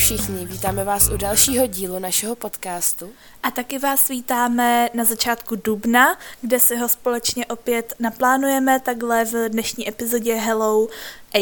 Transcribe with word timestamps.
všichni, 0.00 0.46
vítáme 0.46 0.84
vás 0.84 1.08
u 1.08 1.16
dalšího 1.16 1.66
dílu 1.66 1.98
našeho 1.98 2.34
podcastu. 2.34 3.10
A 3.42 3.50
taky 3.50 3.78
vás 3.78 4.08
vítáme 4.08 4.88
na 4.94 5.04
začátku 5.04 5.56
dubna, 5.56 6.18
kde 6.40 6.60
si 6.60 6.76
ho 6.76 6.88
společně 6.88 7.46
opět 7.46 7.94
naplánujeme 7.98 8.80
takhle 8.80 9.24
v 9.24 9.48
dnešní 9.48 9.88
epizodě 9.88 10.34
Hello 10.34 10.88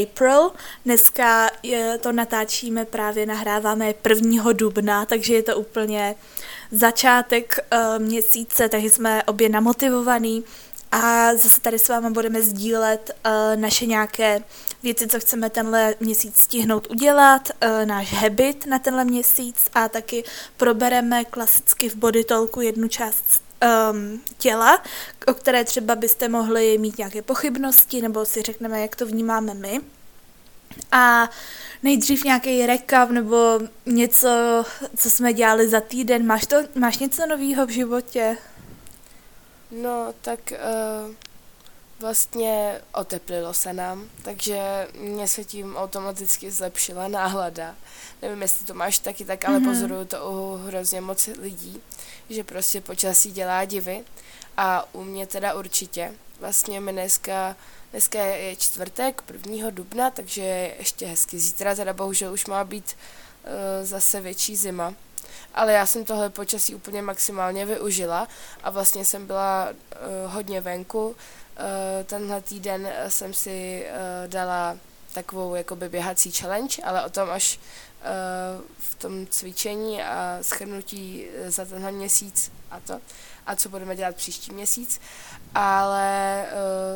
April. 0.03 0.51
Dneska 0.85 1.51
je, 1.63 1.99
to 1.99 2.13
natáčíme, 2.13 2.85
právě 2.85 3.27
nahráváme 3.27 3.95
1. 4.09 4.53
dubna, 4.53 5.07
takže 5.07 5.35
je 5.35 5.43
to 5.43 5.57
úplně 5.57 6.15
začátek 6.71 7.59
uh, 7.73 8.05
měsíce, 8.05 8.69
takže 8.69 8.91
jsme 8.91 9.23
obě 9.23 9.49
namotivovaný 9.49 10.45
a 10.93 11.35
zase 11.35 11.61
tady 11.61 11.79
s 11.79 11.89
váma 11.89 12.11
budeme 12.11 12.43
sdílet 12.43 13.11
uh, 13.27 13.61
naše 13.61 13.87
nějaké 13.87 14.43
věci, 14.83 15.07
co 15.07 15.21
chceme 15.21 15.51
tenhle 15.51 15.95
měsíc 16.01 16.37
stihnout 16.37 16.87
udělat, 16.91 17.49
uh, 17.63 17.87
náš 17.87 18.13
habit 18.13 18.67
na 18.67 18.79
tenhle 18.79 19.05
měsíc 19.05 19.57
a 19.75 19.89
taky 19.89 20.25
probereme 20.57 21.25
klasicky 21.25 21.89
v 21.89 21.95
body 21.95 22.25
talku 22.25 22.61
jednu 22.61 22.89
část 22.89 23.25
um, 23.93 24.23
těla, 24.39 24.83
o 25.27 25.35
které 25.35 25.65
třeba 25.65 25.95
byste 25.95 26.29
mohli 26.29 26.79
mít 26.79 26.99
nějaké 26.99 27.23
pochybnosti, 27.23 28.03
nebo 28.03 28.25
si 28.25 28.43
řekneme, 28.43 28.81
jak 28.81 28.97
to 28.97 29.07
vnímáme 29.07 29.55
my. 29.55 29.81
A 30.93 31.31
nejdřív 31.83 32.25
nějaký 32.25 32.67
recap 32.67 33.11
nebo 33.11 33.61
něco, 33.87 34.65
co 34.97 35.11
jsme 35.11 35.33
dělali 35.33 35.69
za 35.69 35.81
týden. 35.81 36.27
Máš, 36.27 36.47
to, 36.47 36.57
máš 36.75 36.99
něco 36.99 37.27
nového 37.27 37.67
v 37.67 37.71
životě? 37.71 38.37
No, 39.71 40.15
tak 40.23 40.53
uh, 40.53 41.15
vlastně 42.01 42.81
oteplilo 42.95 43.55
se 43.55 43.73
nám, 43.73 44.09
takže 44.23 44.89
mě 44.95 45.29
se 45.29 45.45
tím 45.45 45.77
automaticky 45.77 46.51
zlepšila 46.51 47.09
náhlada. 47.09 47.77
Nevím, 48.23 48.43
jestli 48.43 48.67
to 48.67 48.75
máš 48.75 48.99
taky 48.99 49.25
tak, 49.25 49.45
ale 49.45 49.59
mm-hmm. 49.59 49.69
pozoruju 49.69 50.05
to 50.05 50.31
u 50.31 50.57
hrozně 50.57 51.01
moc 51.01 51.27
lidí, 51.27 51.81
že 52.31 52.45
prostě 52.45 52.81
počasí 52.81 53.33
dělá 53.33 53.65
divy 53.65 54.05
a 54.57 54.95
u 54.95 55.05
mě 55.05 55.27
teda 55.27 55.55
určitě. 55.55 56.15
Vlastně 56.41 56.81
mi 56.81 56.93
dneska, 56.93 57.57
dneska 57.91 58.19
je 58.19 58.57
čtvrtek, 58.57 59.23
1. 59.47 59.71
dubna, 59.71 60.11
takže 60.11 60.43
je 60.43 60.75
ještě 60.79 61.07
hezky. 61.07 61.39
Zítra 61.39 61.75
teda 61.75 61.93
bohužel 61.93 62.33
už 62.33 62.47
má 62.47 62.65
být 62.65 62.97
uh, 63.45 63.87
zase 63.87 64.21
větší 64.21 64.57
zima 64.57 64.95
ale 65.55 65.73
já 65.73 65.87
jsem 65.87 66.05
tohle 66.05 66.31
počasí 66.31 66.75
úplně 66.75 67.03
maximálně 67.03 67.67
využila 67.67 68.29
a 68.63 68.71
vlastně 68.71 69.05
jsem 69.05 69.27
byla 69.27 69.69
uh, 69.71 70.33
hodně 70.33 70.61
venku. 70.61 71.09
Uh, 71.09 71.15
tenhle 72.05 72.41
týden 72.41 72.89
jsem 73.09 73.35
si 73.35 73.87
uh, 73.87 74.31
dala 74.31 74.77
takovou 75.13 75.55
jakoby 75.55 75.89
běhací 75.89 76.33
challenge, 76.33 76.83
ale 76.83 77.05
o 77.05 77.11
tom 77.11 77.31
až 77.31 77.61
v 78.79 78.95
tom 78.95 79.27
cvičení 79.27 80.03
a 80.03 80.39
schrnutí 80.43 81.27
za 81.47 81.65
tenhle 81.65 81.93
měsíc 81.93 82.53
a 82.71 82.81
to, 82.81 83.01
a 83.47 83.57
co 83.57 83.69
budeme 83.69 83.97
dělat 83.97 84.17
příští 84.17 84.53
měsíc. 84.53 85.01
Ale 85.55 86.45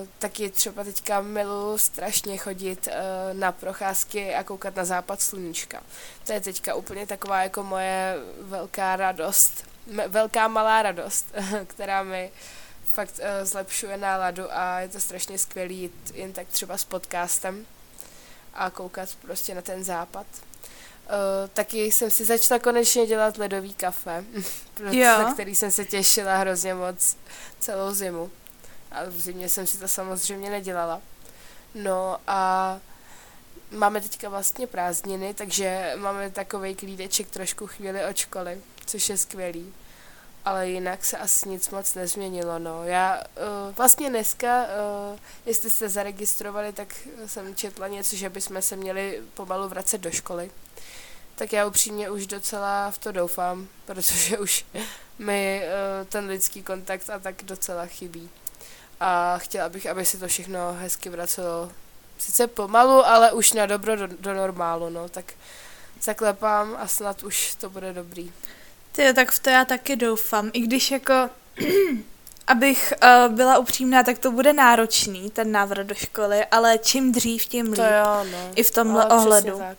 uh, 0.03 0.09
taky 0.19 0.51
třeba 0.51 0.85
teďka 0.85 1.21
miluji 1.21 1.79
strašně 1.79 2.37
chodit 2.39 2.87
uh, 2.89 3.39
na 3.39 3.53
procházky 3.53 4.35
a 4.35 4.43
koukat 4.45 4.77
na 4.77 4.85
západ 4.85 5.21
sluníčka. 5.23 5.83
To 6.27 6.33
je 6.33 6.41
teďka 6.41 6.75
úplně 6.75 7.07
taková 7.07 7.43
jako 7.43 7.63
moje 7.63 8.17
velká 8.41 8.97
radost, 8.97 9.65
m- 9.91 10.03
velká 10.11 10.49
malá 10.49 10.83
radost, 10.83 11.27
která 11.67 12.03
mi 12.03 12.31
fakt 12.85 13.15
uh, 13.19 13.47
zlepšuje 13.47 13.97
náladu 13.97 14.45
a 14.53 14.81
je 14.81 14.89
to 14.89 15.01
strašně 15.01 15.39
skvělý 15.39 15.79
jít 15.79 16.13
jen 16.15 16.33
tak 16.33 16.47
třeba 16.49 16.77
s 16.79 16.85
podcastem 16.85 17.67
a 18.55 18.71
koukat 18.71 19.09
prostě 19.23 19.55
na 19.55 19.63
ten 19.63 19.85
západ. 19.85 20.27
Uh, 21.07 21.49
taky 21.55 21.85
jsem 21.93 22.11
si 22.11 22.25
začala 22.25 22.59
konečně 22.59 23.07
dělat 23.07 23.39
ledový 23.39 23.75
kafe, 23.75 24.25
za 25.25 25.33
který 25.33 25.55
jsem 25.55 25.71
se 25.71 25.85
těšila 25.85 26.37
hrozně 26.37 26.75
moc 26.75 27.17
celou 27.61 27.93
zimu. 27.95 28.31
A 28.93 29.05
v 29.05 29.21
zimě 29.21 29.49
jsem 29.49 29.67
si 29.67 29.79
to 29.79 29.89
samozřejmě 29.89 30.51
nedělala. 30.51 31.01
No 31.75 32.19
a 32.27 32.81
máme 33.71 34.01
teďka 34.01 34.29
vlastně 34.29 34.67
prázdniny, 34.67 35.35
takže 35.35 35.93
máme 35.97 36.31
takový 36.31 36.75
klídeček 36.75 37.31
trošku 37.31 37.67
chvíli 37.67 38.05
od 38.05 38.17
školy, 38.17 38.61
což 38.87 39.09
je 39.09 39.17
skvělý. 39.17 39.75
Ale 40.45 40.69
jinak 40.69 41.05
se 41.05 41.19
asi 41.19 41.49
nic 41.49 41.71
moc 41.71 41.95
nezměnilo, 41.95 42.59
no. 42.59 42.85
Já 42.85 43.21
uh, 43.21 43.75
vlastně 43.75 44.11
dneska, 44.11 44.63
uh, 44.63 45.19
jestli 45.47 45.71
jste 45.71 45.89
zaregistrovali, 45.89 46.73
tak 46.73 46.95
jsem 47.27 47.55
četla 47.55 47.89
něco, 47.89 48.17
že 48.17 48.31
bychom 48.31 48.63
se 48.63 48.77
měli 48.77 49.23
pomalu 49.35 49.69
vracet 49.69 49.99
do 49.99 50.11
školy. 50.11 50.51
Tak 51.35 51.53
já 51.53 51.67
upřímně 51.67 52.11
už 52.11 52.27
docela 52.27 52.91
v 52.91 52.99
to 52.99 53.13
doufám, 53.13 53.69
protože 53.85 54.39
už 54.39 54.65
mi 55.19 55.63
uh, 55.65 56.07
ten 56.07 56.27
lidský 56.27 56.63
kontakt 56.63 57.11
a 57.11 57.19
tak 57.19 57.43
docela 57.43 57.87
chybí. 57.87 58.31
A 59.05 59.39
chtěla 59.39 59.69
bych, 59.69 59.87
aby 59.87 60.05
se 60.05 60.19
to 60.19 60.29
všechno 60.29 60.73
hezky 60.73 61.09
vracelo 61.09 61.73
sice 62.19 62.47
pomalu, 62.47 63.07
ale 63.07 63.33
už 63.33 63.53
na 63.53 63.67
dobro 63.67 63.97
do, 63.97 64.07
do 64.07 64.35
normálu, 64.35 64.91
no, 64.91 65.09
tak 65.09 65.25
zaklepám 66.03 66.77
a 66.81 66.89
snad 66.89 67.23
už 67.23 67.55
to 67.55 67.71
bude 67.71 67.93
dobrý. 67.93 68.33
Ty, 68.93 69.15
tak 69.15 69.31
v 69.31 69.39
to 69.39 69.51
já 69.51 69.65
taky 69.65 69.97
doufám, 69.97 70.51
i 70.53 70.61
když 70.61 70.91
jako 70.91 71.31
abych 72.47 72.93
uh, 73.03 73.35
byla 73.35 73.59
upřímná, 73.59 74.03
tak 74.03 74.19
to 74.19 74.31
bude 74.31 74.53
náročný, 74.53 75.31
ten 75.31 75.53
návrat 75.53 75.87
do 75.87 75.95
školy, 75.95 76.45
ale 76.45 76.79
čím 76.79 77.13
dřív, 77.13 77.47
tím 77.47 77.67
líp. 77.67 77.77
To 77.77 77.83
jo, 77.83 78.25
no. 78.33 78.39
I 78.55 78.63
v 78.63 78.71
tomhle 78.71 79.05
ale 79.05 79.15
ohledu. 79.15 79.59
Tak. 79.59 79.77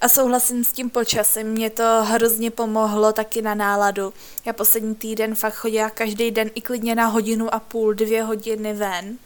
A 0.00 0.08
souhlasím 0.08 0.64
s 0.64 0.72
tím 0.72 0.90
počasem, 0.90 1.46
mě 1.46 1.70
to 1.70 2.04
hrozně 2.04 2.50
pomohlo 2.50 3.12
taky 3.12 3.42
na 3.42 3.54
náladu. 3.54 4.12
Já 4.44 4.52
poslední 4.52 4.94
týden 4.94 5.34
fakt 5.34 5.54
chodila 5.54 5.90
každý 5.90 6.30
den 6.30 6.50
i 6.54 6.60
klidně 6.60 6.94
na 6.94 7.06
hodinu 7.06 7.54
a 7.54 7.60
půl, 7.60 7.94
dvě 7.94 8.22
hodiny 8.22 8.74
ven. 8.74 9.18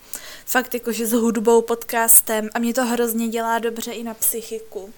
Fakt 0.47 0.75
jakože 0.75 1.06
s 1.06 1.12
hudbou, 1.12 1.62
podcastem 1.62 2.49
a 2.55 2.59
mě 2.59 2.75
to 2.75 2.84
hrozně 2.84 3.28
dělá 3.28 3.59
dobře 3.59 3.93
i 3.93 4.05
na 4.05 4.15
psychiku. 4.15 4.93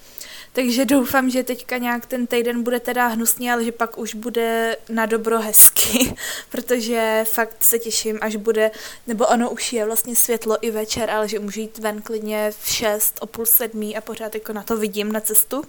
Takže 0.53 0.85
doufám, 0.85 1.31
že 1.31 1.43
teďka 1.43 1.79
nějak 1.79 2.07
ten 2.07 2.27
týden 2.27 2.63
bude 2.63 2.81
teda 2.81 3.07
hnusný, 3.07 3.51
ale 3.51 3.65
že 3.65 3.73
pak 3.73 3.99
už 3.99 4.15
bude 4.15 4.77
na 4.89 5.07
dobro 5.07 5.41
hezky, 5.41 6.15
protože 6.51 7.25
fakt 7.29 7.57
se 7.65 7.79
těším, 7.79 8.19
až 8.21 8.37
bude, 8.37 8.71
nebo 9.07 9.27
ono 9.27 9.51
už 9.51 9.73
je 9.73 9.85
vlastně 9.85 10.17
světlo 10.17 10.57
i 10.61 10.71
večer, 10.71 11.11
ale 11.11 11.29
že 11.29 11.39
můžu 11.39 11.61
jít 11.61 11.79
ven 11.79 12.03
klidně 12.03 12.53
v 12.61 12.69
6, 12.69 13.19
o 13.21 13.27
půl 13.27 13.47
sedmí 13.47 13.97
a 13.97 14.01
pořád 14.01 14.35
jako 14.35 14.53
na 14.53 14.63
to 14.63 14.77
vidím 14.77 15.13
na 15.13 15.21
cestu. 15.21 15.65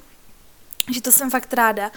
Že 0.93 1.01
to 1.01 1.11
jsem 1.11 1.29
fakt 1.31 1.53
ráda. 1.53 1.91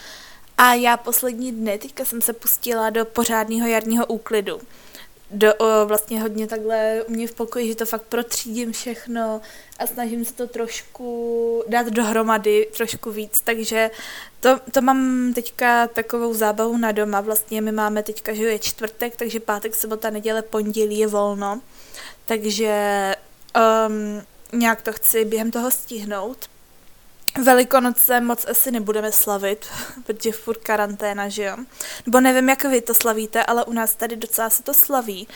A 0.59 0.75
já 0.75 0.97
poslední 0.97 1.53
dny, 1.53 1.79
teďka 1.79 2.05
jsem 2.05 2.21
se 2.23 2.33
pustila 2.33 2.91
do 2.91 3.05
pořádného 3.05 3.69
jarního 3.69 4.07
úklidu 4.07 4.61
do, 5.35 5.55
o, 5.55 5.87
vlastně 5.87 6.23
hodně 6.23 6.47
takhle 6.47 7.03
u 7.09 7.13
mě 7.13 7.27
v 7.27 7.35
pokoji, 7.35 7.69
že 7.69 7.75
to 7.75 7.87
fakt 7.87 8.03
protřídím 8.03 8.73
všechno 8.73 9.41
a 9.79 9.87
snažím 9.87 10.25
se 10.25 10.35
to 10.35 10.47
trošku 10.47 11.65
dát 11.69 11.87
dohromady 11.87 12.69
trošku 12.77 13.11
víc, 13.11 13.41
takže 13.41 13.91
to, 14.41 14.61
to 14.73 14.81
mám 14.81 15.33
teďka 15.35 15.87
takovou 15.87 16.35
zábavu 16.35 16.77
na 16.77 16.93
doma, 16.93 17.21
vlastně 17.21 17.61
my 17.61 17.73
máme 17.73 18.03
teďka, 18.03 18.35
že 18.35 18.43
je 18.43 18.59
čtvrtek, 18.59 19.17
takže 19.17 19.41
pátek, 19.41 19.75
sobota, 19.75 20.11
neděle, 20.11 20.43
pondělí 20.43 20.99
je 20.99 21.07
volno, 21.07 21.61
takže 22.25 23.15
um, 23.89 24.23
nějak 24.61 24.83
to 24.83 24.93
chci 24.93 25.25
během 25.25 25.51
toho 25.51 25.71
stihnout, 25.71 26.49
Velikonoce 27.43 28.21
moc 28.21 28.45
asi 28.45 28.71
nebudeme 28.71 29.13
slavit, 29.13 29.67
protože 30.07 30.33
furt 30.33 30.59
karanténa, 30.63 31.29
že 31.29 31.43
jo. 31.43 31.57
Nebo 32.07 32.21
nevím, 32.21 32.49
jak 32.49 32.65
vy 32.65 32.81
to 32.81 32.95
slavíte, 32.95 33.45
ale 33.45 33.65
u 33.65 33.73
nás 33.73 33.95
tady 33.95 34.17
docela 34.17 34.51
se 34.51 34.63
to 34.63 34.75
slaví. 34.75 35.29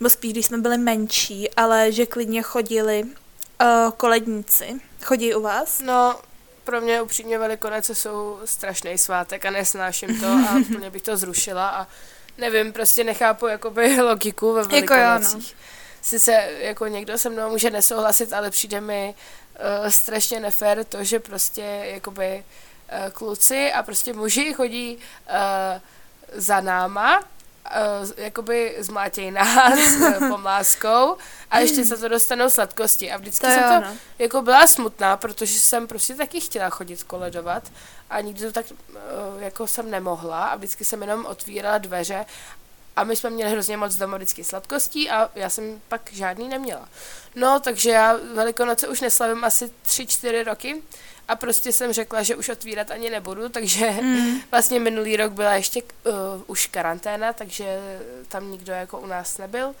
Nebo 0.00 0.10
spíš, 0.10 0.32
když 0.32 0.46
jsme 0.46 0.58
byli 0.58 0.78
menší, 0.78 1.50
ale 1.50 1.92
že 1.92 2.06
klidně 2.06 2.42
chodili 2.42 3.02
uh, 3.04 3.90
koledníci. 3.96 4.80
Chodí 5.04 5.34
u 5.34 5.42
vás? 5.42 5.80
No, 5.80 6.20
pro 6.64 6.80
mě 6.80 7.02
upřímně 7.02 7.38
Velikonoce 7.38 7.94
jsou 7.94 8.38
strašný 8.44 8.98
svátek 8.98 9.44
a 9.44 9.50
nesnáším 9.50 10.20
to 10.20 10.26
a 10.26 10.56
úplně 10.70 10.90
bych 10.90 11.02
to 11.02 11.16
zrušila 11.16 11.68
a 11.68 11.86
nevím, 12.38 12.72
prostě 12.72 13.04
nechápu 13.04 13.46
jakoby 13.46 14.00
logiku 14.00 14.52
ve 14.52 14.62
Velikonocích. 14.62 14.90
Jako 14.90 14.94
jo, 14.94 15.38
no. 15.40 15.75
Sice 16.06 16.32
jako 16.58 16.86
někdo 16.86 17.18
se 17.18 17.30
mnou 17.30 17.50
může 17.50 17.70
nesouhlasit, 17.70 18.32
ale 18.32 18.50
přijde 18.50 18.80
mi 18.80 19.14
uh, 19.82 19.88
strašně 19.88 20.40
nefér 20.40 20.84
to, 20.84 21.04
že 21.04 21.20
prostě 21.20 21.62
jakoby 21.84 22.44
uh, 22.92 23.10
kluci 23.12 23.72
a 23.72 23.82
prostě 23.82 24.12
muži 24.12 24.52
chodí 24.52 24.96
uh, 24.96 25.80
za 26.32 26.60
náma, 26.60 27.18
uh, 27.18 27.24
jakoby 28.16 28.76
zmlátějí 28.78 29.30
nás 29.30 29.78
uh, 30.00 30.28
pomláskou 30.28 31.16
a 31.50 31.58
ještě 31.58 31.84
se 31.84 31.96
to 31.96 32.08
dostanou 32.08 32.50
sladkosti. 32.50 33.12
A 33.12 33.16
vždycky 33.16 33.46
to 33.46 33.52
jsem 33.52 33.82
to 33.82 33.88
no. 33.88 33.96
jako 34.18 34.42
byla 34.42 34.66
smutná, 34.66 35.16
protože 35.16 35.60
jsem 35.60 35.86
prostě 35.86 36.14
taky 36.14 36.40
chtěla 36.40 36.70
chodit 36.70 37.02
koledovat 37.02 37.72
a 38.10 38.20
nikdy 38.20 38.46
to 38.46 38.52
tak 38.52 38.66
uh, 38.70 39.42
jako 39.42 39.66
jsem 39.66 39.90
nemohla 39.90 40.46
a 40.46 40.56
vždycky 40.56 40.84
jsem 40.84 41.00
jenom 41.00 41.26
otvírala 41.26 41.78
dveře 41.78 42.26
A 42.96 43.04
my 43.04 43.16
jsme 43.16 43.30
měli 43.30 43.50
hrozně 43.50 43.76
moc 43.76 43.94
doma 43.94 44.16
vždycky 44.16 44.44
sladkostí 44.44 45.10
a 45.10 45.30
já 45.34 45.50
jsem 45.50 45.80
pak 45.88 46.00
žádný 46.12 46.48
neměla. 46.48 46.88
No, 47.34 47.60
takže 47.60 47.90
já 47.90 48.16
Velikonoce 48.34 48.88
už 48.88 49.00
neslavím 49.00 49.44
asi 49.44 49.70
3-4 49.86 50.44
roky 50.44 50.82
a 51.28 51.36
prostě 51.36 51.72
jsem 51.72 51.92
řekla, 51.92 52.22
že 52.22 52.36
už 52.36 52.48
otvírat 52.48 52.90
ani 52.90 53.10
nebudu, 53.10 53.48
takže 53.48 53.90
mm. 53.90 54.40
vlastně 54.50 54.80
minulý 54.80 55.16
rok 55.16 55.32
byla 55.32 55.54
ještě 55.54 55.82
uh, 55.82 56.12
už 56.46 56.66
karanténa, 56.66 57.32
takže 57.32 57.80
tam 58.28 58.50
nikdo 58.50 58.72
jako 58.72 59.00
u 59.00 59.06
nás 59.06 59.38
nebyl. 59.38 59.74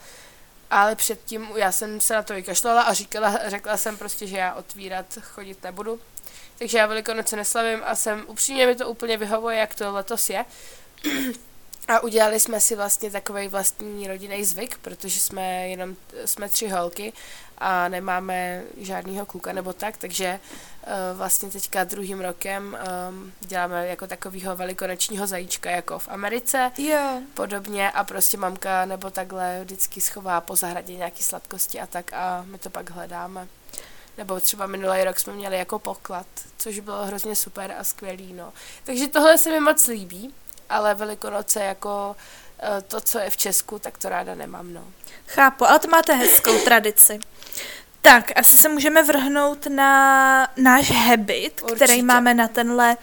Ale 0.70 0.96
předtím 0.96 1.48
já 1.56 1.72
jsem 1.72 2.00
se 2.00 2.14
na 2.14 2.22
to 2.22 2.34
vykašlala 2.34 2.82
a 2.82 2.92
říkala, 2.92 3.38
řekla 3.46 3.76
jsem 3.76 3.98
prostě, 3.98 4.26
že 4.26 4.36
já 4.36 4.54
otvírat 4.54 5.06
chodit 5.22 5.62
nebudu. 5.62 6.00
Takže 6.58 6.78
já 6.78 6.86
Velikonoce 6.86 7.36
neslavím 7.36 7.80
a 7.84 7.94
jsem 7.94 8.24
upřímně 8.26 8.66
mi 8.66 8.74
to 8.74 8.88
úplně 8.90 9.16
vyhovuje, 9.16 9.56
jak 9.56 9.74
to 9.74 9.92
letos 9.92 10.30
je. 10.30 10.44
A 11.88 12.00
udělali 12.00 12.40
jsme 12.40 12.60
si 12.60 12.76
vlastně 12.76 13.10
takový 13.10 13.48
vlastní 13.48 14.08
rodinný 14.08 14.44
zvyk, 14.44 14.78
protože 14.78 15.20
jsme 15.20 15.68
jenom 15.68 15.96
jsme 16.24 16.48
tři 16.48 16.68
holky 16.68 17.12
a 17.58 17.88
nemáme 17.88 18.62
žádného 18.76 19.26
kluka 19.26 19.52
nebo 19.52 19.72
tak, 19.72 19.96
takže 19.96 20.40
uh, 20.86 21.18
vlastně 21.18 21.50
teďka 21.50 21.84
druhým 21.84 22.20
rokem 22.20 22.78
um, 23.10 23.32
děláme 23.40 23.86
jako 23.86 24.06
takového 24.06 24.56
velikonočního 24.56 25.26
zajíčka 25.26 25.70
jako 25.70 25.98
v 25.98 26.08
Americe. 26.08 26.72
Yeah. 26.78 27.22
Podobně 27.34 27.90
a 27.90 28.04
prostě 28.04 28.36
mamka 28.36 28.84
nebo 28.84 29.10
takhle 29.10 29.60
vždycky 29.64 30.00
schová 30.00 30.40
po 30.40 30.56
zahradě 30.56 30.94
nějaký 30.94 31.22
sladkosti 31.22 31.80
a 31.80 31.86
tak 31.86 32.12
a 32.12 32.44
my 32.46 32.58
to 32.58 32.70
pak 32.70 32.90
hledáme. 32.90 33.48
Nebo 34.18 34.40
třeba 34.40 34.66
minulý 34.66 35.04
rok 35.04 35.18
jsme 35.18 35.32
měli 35.32 35.58
jako 35.58 35.78
poklad, 35.78 36.26
což 36.58 36.78
bylo 36.78 37.06
hrozně 37.06 37.36
super 37.36 37.74
a 37.78 37.84
skvělý, 37.84 38.32
no. 38.32 38.52
Takže 38.84 39.08
tohle 39.08 39.38
se 39.38 39.50
mi 39.50 39.60
moc 39.60 39.86
líbí, 39.86 40.34
ale 40.68 40.94
Velikonoce 40.94 41.64
jako 41.64 42.16
uh, 42.62 42.68
to, 42.88 43.00
co 43.00 43.18
je 43.18 43.30
v 43.30 43.36
Česku, 43.36 43.78
tak 43.78 43.98
to 43.98 44.08
ráda 44.08 44.34
nemám, 44.34 44.72
no. 44.72 44.84
Chápu, 45.26 45.64
ale 45.64 45.78
to 45.78 45.88
máte 45.88 46.14
hezkou 46.14 46.58
tradici. 46.64 47.18
Tak, 48.02 48.32
asi 48.36 48.56
se 48.56 48.68
můžeme 48.68 49.02
vrhnout 49.02 49.66
na 49.66 50.48
náš 50.56 50.90
habit, 50.90 51.60
určitě. 51.62 51.84
který 51.84 52.02
máme 52.02 52.34
na 52.34 52.48
tenhle 52.48 52.96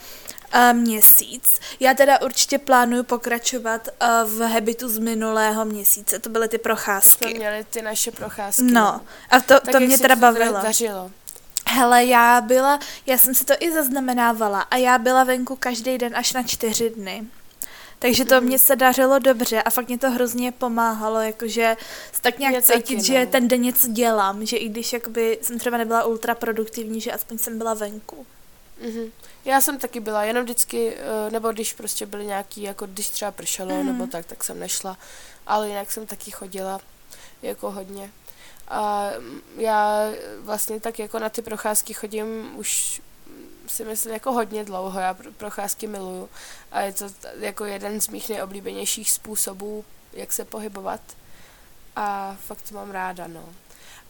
uh, 0.56 0.78
měsíc. 0.78 1.60
Já 1.80 1.94
teda 1.94 2.22
určitě 2.22 2.58
plánuju 2.58 3.04
pokračovat 3.04 3.88
uh, 3.88 4.30
v 4.30 4.42
habitu 4.42 4.90
z 4.90 4.98
minulého 4.98 5.66
měsíce, 5.66 6.20
to 6.20 6.30
byly 6.30 6.48
ty 6.48 6.58
procházky. 6.58 7.26
To 7.26 7.40
měli 7.40 7.64
ty 7.64 7.82
naše 7.82 8.12
procházky. 8.12 8.64
No, 8.64 9.02
a 9.30 9.40
to, 9.40 9.60
tak 9.60 9.72
to 9.72 9.80
mě 9.80 9.98
teda 9.98 10.16
bavilo. 10.16 10.62
Dařilo? 10.64 11.12
Hele, 11.68 12.06
já 12.06 12.42
byla, 12.42 12.80
já 13.06 13.18
jsem 13.18 13.34
si 13.34 13.46
to 13.46 13.54
i 13.60 13.72
zaznamenávala 13.72 14.62
a 14.62 14.78
já 14.78 14.98
byla 14.98 15.24
venku 15.24 15.56
každý 15.56 15.98
den 15.98 16.16
až 16.16 16.34
na 16.34 16.44
čtyři 16.44 16.90
dny. 16.90 17.24
Takže 18.04 18.26
to 18.26 18.42
mm. 18.42 18.48
mě 18.48 18.60
se 18.60 18.76
dařilo 18.76 19.20
dobře 19.20 19.62
a 19.64 19.70
fakt 19.70 19.88
mě 19.88 19.98
to 19.98 20.12
hrozně 20.12 20.52
pomáhalo, 20.52 21.22
jakože 21.22 21.78
tak 22.22 22.40
nějak 22.40 22.54
mě 22.54 22.62
cítit, 22.62 22.96
taky, 22.96 23.04
že 23.04 23.26
no. 23.26 23.32
ten 23.32 23.48
den 23.48 23.62
něco 23.62 23.88
dělám, 23.88 24.46
že 24.46 24.58
i 24.58 24.70
když 24.70 24.94
jakoby 24.94 25.40
jsem 25.42 25.60
třeba 25.60 25.78
nebyla 25.78 26.04
ultra 26.04 26.36
produktivní, 26.36 27.02
že 27.02 27.12
aspoň 27.12 27.38
jsem 27.38 27.58
byla 27.58 27.74
venku. 27.74 28.26
Mm-hmm. 28.86 29.12
Já 29.46 29.62
jsem 29.62 29.78
taky 29.78 30.00
byla, 30.00 30.24
jenom 30.24 30.44
vždycky, 30.44 30.94
eh, 30.98 31.32
nebo 31.32 31.52
když 31.52 31.74
prostě 31.74 32.06
byly 32.06 32.26
nějaký, 32.26 32.62
jako 32.62 32.86
když 32.86 33.10
třeba 33.10 33.32
pršelo 33.32 33.76
mm. 33.76 33.86
nebo 33.86 34.08
tak, 34.08 34.26
tak 34.26 34.44
jsem 34.44 34.60
nešla, 34.60 34.98
ale 35.48 35.68
jinak 35.68 35.92
jsem 35.92 36.06
taky 36.06 36.32
chodila 36.32 36.80
jako 37.42 37.72
hodně. 37.72 38.12
A 38.68 39.10
já 39.58 40.12
vlastně 40.40 40.80
tak 40.80 41.00
jako 41.00 41.20
na 41.20 41.30
ty 41.30 41.42
procházky 41.42 41.94
chodím 41.94 42.52
už 42.56 43.02
si 43.68 43.86
myslím 43.86 44.14
jako 44.14 44.32
hodně 44.32 44.64
dlouho, 44.64 45.00
já 45.00 45.18
procházky 45.38 45.88
miluju 45.88 46.30
a 46.72 46.82
je 46.82 46.94
to 46.94 47.06
jako 47.40 47.66
jeden 47.66 48.02
z 48.02 48.08
mých 48.08 48.30
nejoblíbenějších 48.30 49.12
způsobů, 49.12 49.86
jak 50.14 50.34
se 50.34 50.46
pohybovat 50.46 51.02
a 51.96 52.38
fakt 52.46 52.62
to 52.62 52.76
mám 52.76 52.92
ráda, 52.92 53.28
no. 53.28 53.50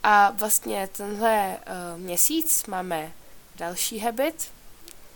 A 0.03 0.31
vlastně 0.31 0.89
tenhle 0.91 1.57
uh, 1.57 2.01
měsíc 2.01 2.65
máme 2.65 3.11
další 3.55 3.99
habit, 3.99 4.51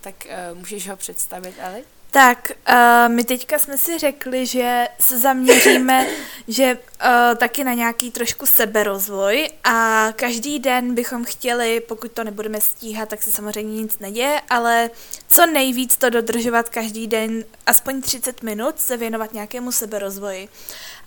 tak 0.00 0.14
uh, 0.26 0.58
můžeš 0.58 0.88
ho 0.88 0.96
představit, 0.96 1.54
Ali? 1.62 1.84
Tak, 2.10 2.52
uh, 2.68 3.14
my 3.14 3.24
teďka 3.24 3.58
jsme 3.58 3.78
si 3.78 3.98
řekli, 3.98 4.46
že 4.46 4.88
se 5.00 5.18
zaměříme, 5.18 6.06
že 6.48 6.74
uh, 6.74 7.36
taky 7.36 7.64
na 7.64 7.74
nějaký 7.74 8.10
trošku 8.10 8.46
seberozvoj 8.46 9.48
a 9.64 10.06
každý 10.16 10.58
den 10.58 10.94
bychom 10.94 11.24
chtěli, 11.24 11.80
pokud 11.80 12.12
to 12.12 12.24
nebudeme 12.24 12.60
stíhat, 12.60 13.08
tak 13.08 13.22
se 13.22 13.32
samozřejmě 13.32 13.82
nic 13.82 13.98
neděje, 13.98 14.40
ale 14.50 14.90
co 15.28 15.46
nejvíc 15.46 15.96
to 15.96 16.10
dodržovat 16.10 16.68
každý 16.68 17.06
den, 17.06 17.44
aspoň 17.66 18.02
30 18.02 18.42
minut 18.42 18.80
se 18.80 18.96
věnovat 18.96 19.32
nějakému 19.32 19.72
seberozvoji. 19.72 20.48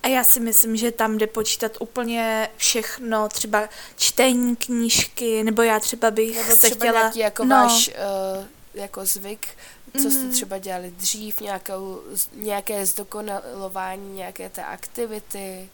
A 0.03 0.07
já 0.07 0.23
si 0.23 0.39
myslím, 0.39 0.75
že 0.75 0.91
tam 0.91 1.17
jde 1.17 1.27
počítat 1.27 1.71
úplně 1.79 2.49
všechno, 2.57 3.29
třeba 3.29 3.69
čtení 3.97 4.55
knížky, 4.55 5.43
nebo 5.43 5.61
já 5.61 5.79
třeba 5.79 6.11
bych 6.11 6.37
nebo 6.37 6.55
se 6.55 6.57
třeba 6.57 6.75
chtěla... 6.75 6.99
Nějaký 6.99 7.19
jako 7.19 7.43
no, 7.43 7.55
váš 7.55 7.87
uh, 7.87 8.45
jako 8.73 9.05
zvyk, 9.05 9.47
co 9.93 10.11
jste 10.11 10.23
mhm. 10.23 10.31
třeba 10.31 10.57
dělali 10.57 10.91
dřív, 10.91 11.41
nějakou, 11.41 12.01
nějaké 12.33 12.85
zdokonalování, 12.85 14.15
nějaké 14.15 14.49
té 14.49 14.63
aktivity, 14.65 15.69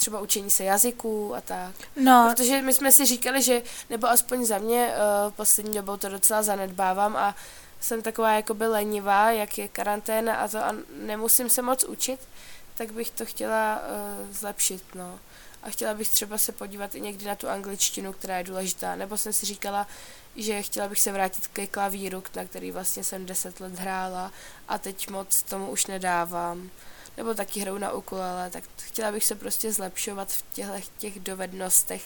třeba 0.00 0.20
učení 0.20 0.50
se 0.50 0.64
jazyků 0.64 1.34
a 1.34 1.40
tak. 1.40 1.74
No. 1.96 2.28
Protože 2.30 2.62
my 2.62 2.74
jsme 2.74 2.92
si 2.92 3.06
říkali, 3.06 3.42
že, 3.42 3.62
nebo 3.90 4.06
aspoň 4.06 4.44
za 4.44 4.58
mě, 4.58 4.92
uh, 5.26 5.32
poslední 5.32 5.74
dobou 5.74 5.96
to 5.96 6.08
docela 6.08 6.42
zanedbávám 6.42 7.16
a 7.16 7.36
jsem 7.80 8.02
taková 8.02 8.32
jakoby 8.32 8.66
lenivá, 8.66 9.30
jak 9.30 9.58
je 9.58 9.68
karanténa 9.68 10.34
a 10.34 10.48
to 10.48 10.58
a 10.58 10.74
nemusím 10.96 11.50
se 11.50 11.62
moc 11.62 11.84
učit, 11.84 12.20
tak 12.74 12.92
bych 12.92 13.10
to 13.10 13.26
chtěla 13.26 13.80
uh, 13.80 14.32
zlepšit, 14.34 14.82
no. 14.94 15.18
A 15.62 15.70
chtěla 15.70 15.94
bych 15.94 16.08
třeba 16.08 16.38
se 16.38 16.52
podívat 16.52 16.94
i 16.94 17.00
někdy 17.00 17.24
na 17.24 17.34
tu 17.34 17.48
angličtinu, 17.48 18.12
která 18.12 18.38
je 18.38 18.44
důležitá. 18.44 18.96
Nebo 18.96 19.18
jsem 19.18 19.32
si 19.32 19.46
říkala, 19.46 19.86
že 20.36 20.62
chtěla 20.62 20.88
bych 20.88 21.00
se 21.00 21.12
vrátit 21.12 21.46
ke 21.46 21.66
klavíru, 21.66 22.22
na 22.36 22.44
který 22.44 22.70
vlastně 22.70 23.04
jsem 23.04 23.26
deset 23.26 23.60
let 23.60 23.78
hrála 23.78 24.32
a 24.68 24.78
teď 24.78 25.10
moc 25.10 25.42
tomu 25.42 25.70
už 25.70 25.86
nedávám. 25.86 26.70
Nebo 27.16 27.34
taky 27.34 27.60
hrou 27.60 27.78
na 27.78 27.92
ukulele, 27.92 28.50
tak 28.50 28.64
chtěla 28.82 29.12
bych 29.12 29.24
se 29.24 29.34
prostě 29.34 29.72
zlepšovat 29.72 30.32
v 30.32 30.44
těchto 30.52 30.80
těch 30.98 31.20
dovednostech 31.20 32.02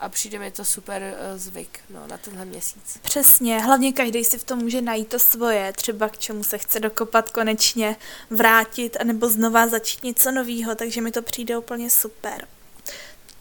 a 0.00 0.08
přijde 0.08 0.38
mi 0.38 0.50
to 0.50 0.64
super 0.64 1.02
uh, 1.02 1.38
zvyk 1.38 1.80
no, 1.90 2.06
na 2.06 2.18
tenhle 2.18 2.44
měsíc. 2.44 2.98
Přesně, 3.02 3.58
hlavně 3.58 3.92
každý 3.92 4.24
si 4.24 4.38
v 4.38 4.44
tom 4.44 4.58
může 4.58 4.82
najít 4.82 5.08
to 5.08 5.18
svoje, 5.18 5.72
třeba 5.72 6.08
k 6.08 6.18
čemu 6.18 6.44
se 6.44 6.58
chce 6.58 6.80
dokopat 6.80 7.30
konečně, 7.30 7.96
vrátit, 8.30 8.96
anebo 9.00 9.28
znova 9.28 9.68
začít 9.68 10.04
něco 10.04 10.32
nového, 10.32 10.74
takže 10.74 11.00
mi 11.00 11.12
to 11.12 11.22
přijde 11.22 11.58
úplně 11.58 11.90
super. 11.90 12.48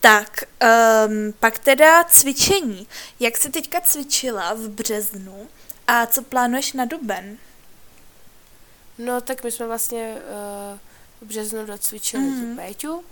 Tak, 0.05 0.43
um, 1.07 1.33
pak 1.39 1.59
teda 1.59 2.03
cvičení. 2.03 2.87
Jak 3.19 3.37
jsi 3.37 3.49
teďka 3.49 3.81
cvičila 3.81 4.53
v 4.53 4.69
březnu 4.69 5.47
a 5.87 6.05
co 6.05 6.21
plánuješ 6.21 6.73
na 6.73 6.85
duben? 6.85 7.37
No, 8.97 9.21
tak 9.21 9.43
my 9.43 9.51
jsme 9.51 9.67
vlastně 9.67 10.15
uh, 10.15 10.79
v 11.21 11.25
březnu 11.25 11.65
docvičili 11.65 12.23
mm. 12.23 12.49
tu 12.49 12.55
Péťu 12.55 13.03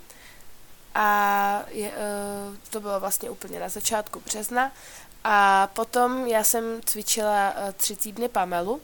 a 0.95 1.63
je, 1.69 1.89
uh, 1.89 2.55
to 2.69 2.79
bylo 2.79 2.99
vlastně 2.99 3.29
úplně 3.29 3.59
na 3.59 3.69
začátku 3.69 4.19
března 4.19 4.71
a 5.23 5.67
potom 5.67 6.27
já 6.27 6.43
jsem 6.43 6.81
cvičila 6.85 7.51
uh, 7.51 7.71
tři 7.71 7.95
týdny 7.95 8.29
Pamelu, 8.29 8.81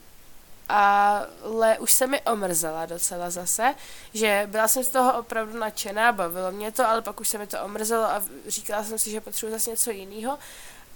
ale 0.69 1.79
už 1.79 1.91
se 1.93 2.07
mi 2.07 2.21
omrzela 2.21 2.85
docela 2.85 3.29
zase, 3.29 3.75
že 4.13 4.43
byla 4.51 4.67
jsem 4.67 4.83
z 4.83 4.87
toho 4.87 5.19
opravdu 5.19 5.59
nadšená, 5.59 6.11
bavilo 6.11 6.51
mě 6.51 6.71
to, 6.71 6.87
ale 6.87 7.01
pak 7.01 7.19
už 7.19 7.27
se 7.27 7.37
mi 7.37 7.47
to 7.47 7.63
omrzelo 7.63 8.03
a 8.03 8.23
říkala 8.47 8.83
jsem 8.83 8.99
si, 8.99 9.11
že 9.11 9.21
potřebuji 9.21 9.51
zase 9.51 9.69
něco 9.69 9.91
jiného. 9.91 10.39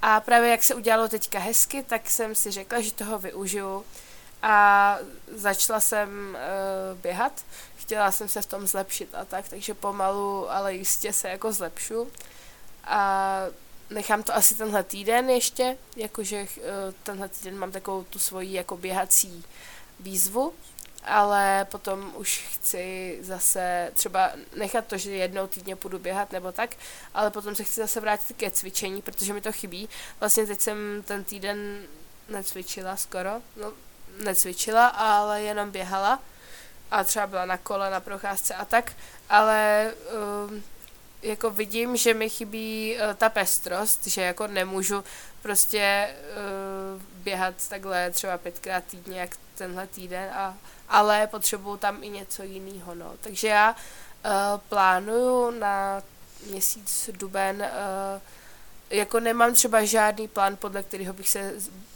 A 0.02 0.20
právě 0.20 0.50
jak 0.50 0.64
se 0.64 0.76
udělalo 0.76 1.08
teďka 1.08 1.40
hezky, 1.40 1.84
tak 1.84 2.10
jsem 2.10 2.36
si 2.36 2.52
řekla, 2.52 2.82
že 2.82 2.94
toho 2.94 3.20
využiju 3.20 3.86
a 4.44 4.98
začala 5.36 5.80
jsem 5.80 6.10
uh, 6.10 7.00
běhat. 7.00 7.46
Chtěla 7.76 8.12
jsem 8.12 8.28
se 8.28 8.42
v 8.42 8.46
tom 8.46 8.68
zlepšit 8.68 9.16
a 9.16 9.26
tak, 9.26 9.50
takže 9.50 9.74
pomalu, 9.74 10.52
ale 10.52 10.74
jistě 10.74 11.14
se 11.14 11.30
jako 11.30 11.54
zlepšu. 11.54 12.12
A 12.84 13.42
nechám 13.90 14.24
to 14.24 14.36
asi 14.36 14.56
tenhle 14.56 14.84
týden 14.84 15.30
ještě, 15.30 15.78
jakože 15.96 16.42
uh, 16.42 16.48
tenhle 17.04 17.30
týden 17.30 17.58
mám 17.58 17.72
takovou 17.72 18.04
tu 18.04 18.20
svoji 18.20 18.54
jako 18.54 18.78
běhací 18.78 19.44
výzvu, 20.00 20.54
ale 21.04 21.66
potom 21.72 22.14
už 22.16 22.46
chci 22.52 23.18
zase 23.22 23.92
třeba 23.94 24.32
nechat 24.56 24.88
to, 24.88 24.98
že 24.98 25.12
jednou 25.12 25.48
týdně 25.48 25.76
půjdu 25.76 26.00
běhat 26.00 26.32
nebo 26.32 26.52
tak, 26.52 26.76
ale 27.14 27.32
potom 27.32 27.56
se 27.56 27.64
chci 27.64 27.82
zase 27.82 28.00
vrátit 28.00 28.38
ke 28.38 28.52
cvičení, 28.52 29.02
protože 29.02 29.34
mi 29.34 29.42
to 29.42 29.52
chybí. 29.52 29.90
Vlastně 30.20 30.46
teď 30.46 30.62
jsem 30.62 31.04
ten 31.06 31.24
týden 31.24 31.84
necvičila 32.30 32.98
skoro, 32.98 33.42
no 33.56 33.74
necvičila, 34.24 34.88
ale 34.88 35.42
jenom 35.42 35.72
běhala 35.72 36.20
a 36.92 37.04
třeba 37.04 37.28
byla 37.28 37.46
na 37.46 37.58
kole, 37.58 37.90
na 37.90 38.00
procházce 38.00 38.56
a 38.56 38.66
tak, 38.66 38.94
ale 39.30 39.92
um, 40.50 40.64
jako 41.24 41.50
vidím, 41.50 41.98
že 41.98 42.14
mi 42.14 42.30
chybí 42.30 42.96
uh, 42.96 43.14
ta 43.14 43.30
pestrost, 43.30 44.08
že 44.08 44.22
jako 44.22 44.48
nemůžu 44.48 45.04
prostě 45.42 46.16
uh, 46.96 47.02
běhat 47.24 47.54
takhle 47.70 48.12
třeba 48.12 48.38
pětkrát 48.38 48.84
týdně, 48.84 49.20
jak 49.20 49.38
tenhle 49.56 49.88
týden, 49.88 50.30
a, 50.34 50.58
ale 50.90 51.28
potřebuju 51.28 51.78
tam 51.78 52.04
i 52.04 52.10
něco 52.10 52.44
jiného, 52.44 52.96
no. 52.96 53.14
Takže 53.22 53.48
já 53.48 53.72
uh, 53.72 54.32
plánuju 54.70 55.52
na 55.52 56.02
měsíc 56.50 57.10
duben, 57.14 57.62
uh, 57.62 58.22
jako 58.90 59.20
nemám 59.20 59.54
třeba 59.54 59.86
žádný 59.86 60.28
plán, 60.28 60.58
podle 60.58 60.84
kterého 60.84 61.14
bych 61.14 61.30
se 61.30 61.54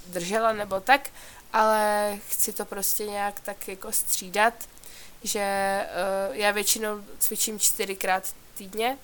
držela 0.07 0.53
nebo 0.53 0.79
tak, 0.79 1.09
ale 1.53 2.17
chci 2.27 2.53
to 2.53 2.65
prostě 2.65 3.05
nějak 3.05 3.39
tak 3.39 3.67
jako 3.67 3.91
střídat, 3.91 4.53
že 5.23 5.79
uh, 6.29 6.35
já 6.35 6.51
většinou 6.51 7.03
cvičím 7.19 7.59
čtyřikrát 7.59 8.23
týdně, 8.57 8.97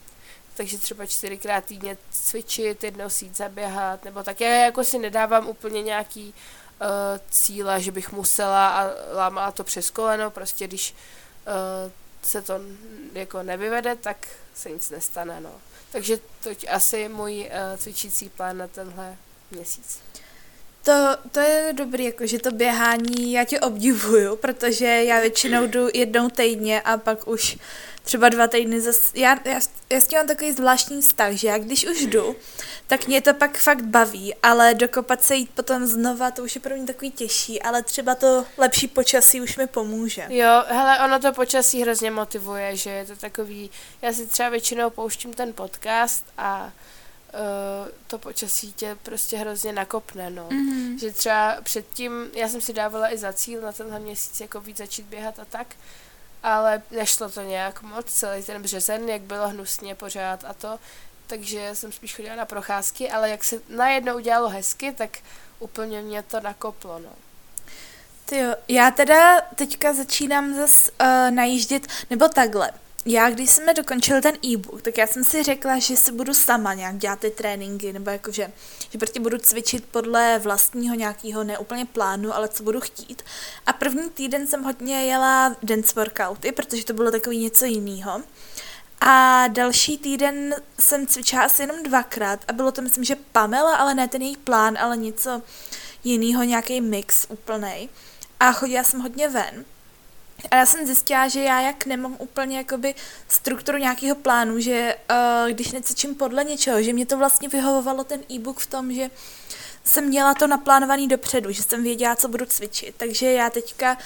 takže 0.53 0.77
třeba 0.77 1.05
čtyřikrát 1.05 1.65
týdně 1.65 1.98
cvičit, 2.12 2.83
jednou 2.83 3.10
si 3.10 3.25
jít 3.25 3.38
zaběhat, 3.38 4.05
nebo 4.05 4.24
tak. 4.24 4.41
Já 4.41 4.50
jako 4.50 4.83
si 4.83 5.00
nedávám 5.00 5.48
úplně 5.48 5.81
nějaký 5.81 6.33
uh, 6.81 6.88
cíle, 7.29 7.81
že 7.81 7.91
bych 7.91 8.12
musela 8.12 8.69
a 8.69 8.91
lámala 9.15 9.51
to 9.51 9.63
přes 9.63 9.89
koleno, 9.89 10.31
prostě 10.31 10.67
když 10.67 10.95
uh, 11.48 11.91
se 12.22 12.41
to 12.41 12.60
jako 13.13 13.43
nevyvede, 13.43 13.95
tak 13.95 14.27
se 14.55 14.69
nic 14.69 14.89
nestane, 14.89 15.41
no. 15.41 15.51
Takže 15.91 16.19
to 16.43 16.50
je 16.50 16.55
asi 16.69 17.10
můj 17.10 17.39
uh, 17.39 17.77
cvičící 17.77 18.29
plán 18.29 18.57
na 18.57 18.67
tenhle 18.67 19.17
měsíc. 19.51 20.00
To, 20.83 21.17
to 21.31 21.39
je 21.39 21.74
dobrý, 21.74 22.05
jako, 22.05 22.27
že 22.27 22.39
to 22.39 22.51
běhání 22.51 23.31
já 23.31 23.43
tě 23.43 23.60
obdivuju, 23.60 24.36
protože 24.36 24.86
já 24.86 25.19
většinou 25.19 25.67
jdu 25.67 25.88
jednou 25.93 26.29
týdně 26.29 26.81
a 26.81 26.98
pak 26.98 27.27
už 27.27 27.57
třeba 28.03 28.29
dva 28.29 28.48
týdny 28.48 28.81
zase, 28.81 29.19
já, 29.19 29.39
já, 29.45 29.60
já 29.93 30.01
s 30.01 30.07
tím 30.07 30.17
mám 30.17 30.27
takový 30.27 30.51
zvláštní 30.51 31.01
vztah, 31.01 31.33
že 31.33 31.47
já 31.47 31.57
když 31.57 31.88
už 31.88 32.00
jdu, 32.01 32.35
tak 32.88 33.07
mě 33.07 33.21
to 33.21 33.33
pak 33.33 33.57
fakt 33.57 33.81
baví, 33.81 34.35
ale 34.43 34.73
dokopat 34.73 35.23
se 35.23 35.35
jít 35.35 35.50
potom 35.50 35.85
znova, 35.85 36.31
to 36.31 36.43
už 36.43 36.55
je 36.55 36.62
pro 36.62 36.75
mě 36.75 36.85
takový 36.85 37.12
těžší, 37.12 37.62
ale 37.62 37.83
třeba 37.83 38.15
to 38.15 38.45
lepší 38.57 38.88
počasí 38.88 39.41
už 39.41 39.57
mi 39.57 39.67
pomůže. 39.67 40.25
Jo, 40.29 40.63
hele, 40.67 41.00
ono 41.05 41.19
to 41.19 41.33
počasí 41.33 41.81
hrozně 41.81 42.12
motivuje, 42.12 42.77
že 42.77 42.89
je 42.89 43.05
to 43.05 43.15
takový, 43.15 43.71
já 44.01 44.13
si 44.13 44.27
třeba 44.27 44.50
většinou 44.50 44.89
pouštím 44.89 45.33
ten 45.33 45.53
podcast 45.53 46.25
a 46.38 46.71
uh, 47.33 47.89
to 48.07 48.17
počasí 48.17 48.73
tě 48.73 48.97
prostě 49.03 49.38
hrozně 49.38 49.73
nakopne, 49.73 50.29
no. 50.29 50.50
Mm-hmm. 50.50 51.00
Že 51.00 51.12
třeba 51.12 51.57
předtím, 51.63 52.12
já 52.33 52.50
jsem 52.50 52.62
si 52.62 52.73
dávala 52.73 53.13
i 53.13 53.17
za 53.17 53.33
cíl 53.33 53.62
na 53.62 53.71
tenhle 53.71 54.00
měsíc 54.00 54.39
jako 54.39 54.62
víc 54.62 54.77
začít 54.77 55.05
běhat 55.05 55.39
a 55.39 55.45
tak, 55.45 55.67
ale 56.43 56.81
nešlo 56.91 57.29
to 57.29 57.41
nějak 57.41 57.81
moc, 57.81 58.05
celý 58.05 58.43
ten 58.43 58.62
březen, 58.62 59.09
jak 59.09 59.21
bylo 59.21 59.50
hnusně 59.50 59.95
pořád 59.95 60.43
a 60.47 60.53
to, 60.53 60.79
takže 61.27 61.69
jsem 61.73 61.91
spíš 61.91 62.15
chodila 62.15 62.35
na 62.35 62.45
procházky, 62.45 63.12
ale 63.12 63.29
jak 63.29 63.43
se 63.43 63.55
najednou 63.69 64.15
udělalo 64.15 64.50
hezky, 64.50 64.91
tak 64.91 65.17
úplně 65.59 66.01
mě 66.01 66.23
to 66.23 66.39
nakoplo, 66.39 67.00
no. 67.00 67.09
Ty 68.25 68.38
jo, 68.38 68.55
já 68.67 68.91
teda 68.91 69.41
teďka 69.41 69.93
začínám 69.93 70.55
zase 70.55 70.91
uh, 70.91 71.35
najíždět, 71.35 71.88
nebo 72.09 72.27
takhle 72.27 72.71
já, 73.05 73.29
když 73.29 73.50
jsme 73.50 73.74
dokončili 73.74 74.22
ten 74.22 74.36
e-book, 74.45 74.81
tak 74.81 74.98
já 74.98 75.07
jsem 75.07 75.24
si 75.24 75.43
řekla, 75.43 75.79
že 75.79 75.98
si 75.98 76.12
budu 76.12 76.33
sama 76.33 76.74
nějak 76.74 76.98
dělat 76.98 77.19
ty 77.19 77.31
tréninky, 77.31 77.93
nebo 77.93 78.10
jakože, 78.10 78.51
že 78.89 78.98
prostě 78.98 79.19
budu 79.19 79.38
cvičit 79.38 79.86
podle 79.86 80.39
vlastního 80.39 80.95
nějakého 80.95 81.43
neúplně 81.43 81.86
plánu, 81.86 82.36
ale 82.36 82.48
co 82.48 82.63
budu 82.63 82.81
chtít. 82.81 83.22
A 83.65 83.74
první 83.74 84.10
týden 84.10 84.48
jsem 84.48 84.63
hodně 84.63 85.05
jela 85.05 85.55
dance 85.63 85.93
workouty, 85.95 86.51
protože 86.51 86.86
to 86.86 86.93
bylo 86.93 87.12
takový 87.12 87.38
něco 87.38 87.65
jiného. 87.65 88.22
A 89.01 89.48
další 89.48 89.98
týden 89.98 90.55
jsem 90.79 91.07
cvičila 91.07 91.43
asi 91.43 91.62
jenom 91.62 91.83
dvakrát 91.83 92.39
a 92.48 92.53
bylo 92.53 92.72
to 92.72 92.81
myslím, 92.81 93.03
že 93.03 93.15
Pamela, 93.31 93.75
ale 93.75 93.95
ne 93.95 94.07
ten 94.07 94.22
jejich 94.22 94.38
plán, 94.38 94.77
ale 94.77 94.98
něco 94.98 95.41
jiného, 96.03 96.43
nějaký 96.43 96.81
mix 96.81 97.25
úplnej. 97.29 97.89
A 98.39 98.51
chodila 98.51 98.83
jsem 98.83 99.00
hodně 99.00 99.29
ven. 99.29 99.65
A 100.51 100.55
já 100.55 100.65
jsem 100.65 100.85
zjistila, 100.85 101.27
že 101.27 101.39
já 101.39 101.62
jak 101.62 101.85
nemám 101.85 102.15
úplně 102.19 102.57
jakoby 102.57 102.95
strukturu 103.27 103.77
nějakého 103.77 104.15
plánu, 104.15 104.59
že 104.59 104.95
uh, 105.12 105.51
když 105.51 105.71
necvičím 105.71 106.15
podle 106.15 106.43
něčeho, 106.43 106.83
že 106.83 106.93
mě 106.93 107.05
to 107.05 107.17
vlastně 107.17 107.50
vyhovovalo 107.50 108.03
ten 108.03 108.21
e-book 108.31 108.59
v 108.59 108.67
tom, 108.67 108.93
že 108.93 109.09
jsem 109.83 110.05
měla 110.05 110.33
to 110.33 110.47
naplánovaný 110.47 111.07
dopředu, 111.07 111.51
že 111.51 111.63
jsem 111.63 111.83
věděla, 111.83 112.15
co 112.15 112.27
budu 112.27 112.45
cvičit. 112.45 112.95
Takže 112.97 113.31
já 113.31 113.50
teďka 113.50 113.97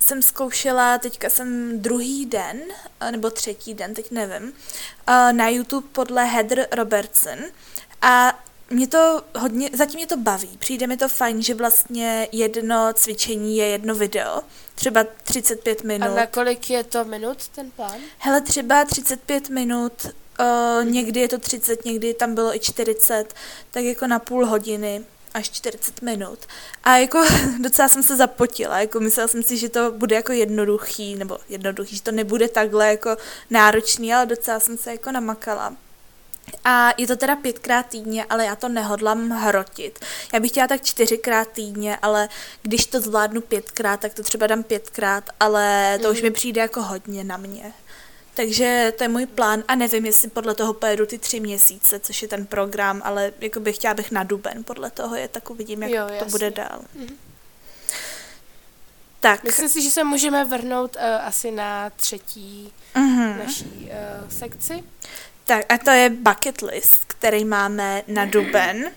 jsem 0.00 0.22
zkoušela, 0.22 0.98
teďka 0.98 1.30
jsem 1.30 1.78
druhý 1.82 2.26
den, 2.26 2.60
nebo 3.10 3.30
třetí 3.30 3.74
den, 3.74 3.94
teď 3.94 4.10
nevím, 4.10 4.42
uh, 4.42 4.52
na 5.32 5.48
YouTube 5.48 5.88
podle 5.92 6.24
Heather 6.24 6.68
Robertson 6.72 7.38
a 8.02 8.44
mě 8.70 8.86
to 8.86 9.22
hodně, 9.34 9.70
zatím 9.72 9.98
mě 9.98 10.06
to 10.06 10.16
baví. 10.16 10.56
Přijde 10.58 10.86
mi 10.86 10.96
to 10.96 11.08
fajn, 11.08 11.42
že 11.42 11.54
vlastně 11.54 12.28
jedno 12.32 12.92
cvičení 12.92 13.56
je 13.56 13.66
jedno 13.66 13.94
video, 13.94 14.42
třeba 14.74 15.04
35 15.22 15.84
minut. 15.84 16.06
A 16.06 16.14
na 16.14 16.26
kolik 16.26 16.70
je 16.70 16.84
to 16.84 17.04
minut 17.04 17.48
ten 17.48 17.70
plán? 17.70 17.96
Hele, 18.18 18.40
třeba 18.40 18.84
35 18.84 19.48
minut, 19.48 19.92
uh, 20.40 20.84
někdy 20.84 21.20
je 21.20 21.28
to 21.28 21.38
30, 21.38 21.84
někdy 21.84 22.14
tam 22.14 22.34
bylo 22.34 22.56
i 22.56 22.60
40, 22.60 23.34
tak 23.70 23.84
jako 23.84 24.06
na 24.06 24.18
půl 24.18 24.46
hodiny 24.46 25.04
až 25.34 25.50
40 25.50 26.02
minut. 26.02 26.38
A 26.84 26.96
jako 26.96 27.24
docela 27.60 27.88
jsem 27.88 28.02
se 28.02 28.16
zapotila, 28.16 28.80
jako 28.80 29.00
myslela 29.00 29.28
jsem 29.28 29.42
si, 29.42 29.56
že 29.56 29.68
to 29.68 29.92
bude 29.92 30.16
jako 30.16 30.32
jednoduchý, 30.32 31.14
nebo 31.14 31.38
jednoduchý, 31.48 31.96
že 31.96 32.02
to 32.02 32.12
nebude 32.12 32.48
takhle 32.48 32.88
jako 32.88 33.16
náročný, 33.50 34.14
ale 34.14 34.26
docela 34.26 34.60
jsem 34.60 34.78
se 34.78 34.90
jako 34.90 35.12
namakala. 35.12 35.76
A 36.64 36.90
je 36.96 37.06
to 37.06 37.16
teda 37.16 37.36
pětkrát 37.36 37.86
týdně, 37.86 38.24
ale 38.24 38.44
já 38.44 38.56
to 38.56 38.68
nehodlám 38.68 39.30
hrotit. 39.30 40.04
Já 40.32 40.40
bych 40.40 40.50
chtěla 40.50 40.66
tak 40.66 40.82
čtyřikrát 40.82 41.48
týdně, 41.48 41.96
ale 41.96 42.28
když 42.62 42.86
to 42.86 43.00
zvládnu 43.00 43.40
pětkrát, 43.40 44.00
tak 44.00 44.14
to 44.14 44.22
třeba 44.22 44.46
dám 44.46 44.62
pětkrát, 44.62 45.24
ale 45.40 45.98
to 46.02 46.08
mm. 46.08 46.12
už 46.12 46.16
mhm. 46.16 46.26
mi 46.26 46.30
přijde 46.30 46.60
jako 46.60 46.82
hodně 46.82 47.24
na 47.24 47.36
mě. 47.36 47.72
Takže 48.34 48.92
to 48.98 49.04
je 49.04 49.08
můj 49.08 49.26
plán 49.26 49.62
a 49.68 49.74
nevím, 49.74 50.06
jestli 50.06 50.30
podle 50.30 50.54
toho 50.54 50.74
pojedu 50.74 51.06
ty 51.06 51.18
tři 51.18 51.40
měsíce, 51.40 52.00
což 52.00 52.22
je 52.22 52.28
ten 52.28 52.46
program, 52.46 53.02
ale 53.04 53.32
jako 53.40 53.60
bych 53.60 53.76
chtěla 53.76 53.94
bych 53.94 54.10
na 54.10 54.24
duben, 54.24 54.64
podle 54.64 54.90
toho 54.90 55.16
je, 55.16 55.28
tak 55.28 55.50
uvidím, 55.50 55.82
jak 55.82 55.90
jo, 55.90 56.18
to 56.18 56.24
bude 56.24 56.50
dál. 56.50 56.80
Mm. 56.94 57.18
Tak. 59.20 59.44
Myslím 59.44 59.68
si, 59.68 59.82
že 59.82 59.90
se 59.90 60.04
můžeme 60.04 60.44
vrhnout 60.44 60.96
uh, 60.96 61.02
asi 61.02 61.50
na 61.50 61.90
třetí 61.90 62.72
mm-hmm. 62.94 63.38
naší 63.38 63.90
uh, 63.90 64.30
sekci. 64.30 64.84
Tak 65.44 65.72
a 65.72 65.78
to 65.78 65.90
je 65.90 66.10
bucket 66.10 66.62
list, 66.62 67.04
který 67.04 67.44
máme 67.44 68.02
na 68.06 68.24
duben. 68.24 68.92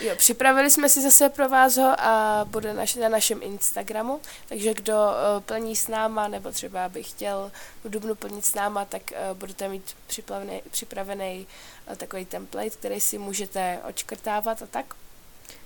Jo, 0.00 0.16
připravili 0.16 0.70
jsme 0.70 0.88
si 0.88 1.02
zase 1.02 1.28
pro 1.28 1.48
vás 1.48 1.76
ho 1.76 2.00
a 2.00 2.44
bude 2.48 2.74
naš, 2.74 2.94
na 2.94 3.08
našem 3.08 3.42
Instagramu, 3.42 4.20
takže 4.48 4.74
kdo 4.74 4.94
uh, 4.94 5.42
plní 5.42 5.76
s 5.76 5.88
náma, 5.88 6.28
nebo 6.28 6.52
třeba 6.52 6.88
by 6.88 7.02
chtěl 7.02 7.52
v 7.84 7.90
Dubnu 7.90 8.14
plnit 8.14 8.46
s 8.46 8.54
náma, 8.54 8.84
tak 8.84 9.02
uh, 9.10 9.38
budete 9.38 9.68
mít 9.68 9.96
připravený, 10.06 10.62
připravený 10.70 11.46
uh, 11.88 11.94
takový 11.94 12.26
template, 12.26 12.70
který 12.70 13.00
si 13.00 13.18
můžete 13.18 13.78
očkrtávat 13.88 14.62
a 14.62 14.66
tak. 14.66 14.94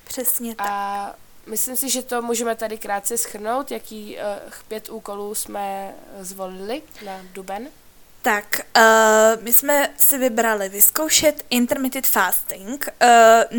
Přesně 0.04 0.54
tak. 0.54 0.66
A 0.70 1.14
myslím 1.46 1.76
si, 1.76 1.90
že 1.90 2.02
to 2.02 2.22
můžeme 2.22 2.54
tady 2.54 2.78
krátce 2.78 3.18
schrnout, 3.18 3.70
jaký 3.70 4.16
uh, 4.16 4.22
pět 4.68 4.88
úkolů 4.88 5.34
jsme 5.34 5.94
zvolili 6.20 6.82
na 7.04 7.20
Duben. 7.32 7.68
Tak, 8.24 8.60
uh, 8.76 9.42
my 9.42 9.52
jsme 9.52 9.88
si 9.96 10.18
vybrali 10.18 10.68
vyzkoušet 10.68 11.44
intermittent 11.50 12.06
fasting. 12.06 12.88
Uh, 13.02 13.08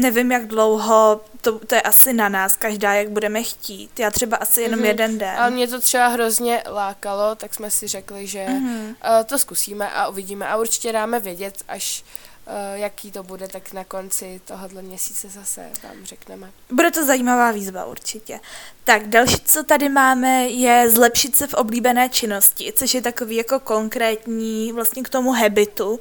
nevím, 0.01 0.31
jak 0.31 0.47
dlouho, 0.47 1.21
to, 1.41 1.59
to 1.59 1.75
je 1.75 1.81
asi 1.81 2.13
na 2.13 2.29
nás, 2.29 2.55
každá, 2.55 2.93
jak 2.93 3.09
budeme 3.09 3.43
chtít. 3.43 3.99
Já 3.99 4.11
třeba 4.11 4.37
asi 4.37 4.61
jenom 4.61 4.79
mm-hmm. 4.79 4.85
jeden 4.85 5.17
den. 5.17 5.35
Ale 5.37 5.49
mě 5.49 5.67
to 5.67 5.81
třeba 5.81 6.07
hrozně 6.07 6.63
lákalo, 6.69 7.35
tak 7.35 7.53
jsme 7.53 7.71
si 7.71 7.87
řekli, 7.87 8.27
že 8.27 8.45
mm-hmm. 8.45 8.87
uh, 8.87 9.23
to 9.25 9.37
zkusíme 9.37 9.91
a 9.91 10.07
uvidíme. 10.07 10.47
A 10.47 10.57
určitě 10.57 10.91
dáme 10.91 11.19
vědět, 11.19 11.63
až 11.67 12.03
uh, 12.03 12.34
jaký 12.73 13.11
to 13.11 13.23
bude, 13.23 13.47
tak 13.47 13.73
na 13.73 13.83
konci 13.83 14.41
tohohle 14.45 14.81
měsíce 14.81 15.29
zase 15.29 15.69
vám 15.83 16.05
řekneme. 16.05 16.51
Bude 16.71 16.91
to 16.91 17.05
zajímavá 17.05 17.51
výzva 17.51 17.85
určitě. 17.85 18.39
Tak 18.83 19.07
další, 19.07 19.39
co 19.45 19.63
tady 19.63 19.89
máme, 19.89 20.47
je 20.47 20.89
zlepšit 20.89 21.35
se 21.35 21.47
v 21.47 21.53
oblíbené 21.53 22.09
činnosti, 22.09 22.73
což 22.75 22.93
je 22.93 23.01
takový 23.01 23.35
jako 23.35 23.59
konkrétní 23.59 24.71
vlastně 24.71 25.03
k 25.03 25.09
tomu 25.09 25.31
habitu. 25.31 25.99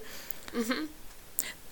Mm-hmm. 0.59 0.87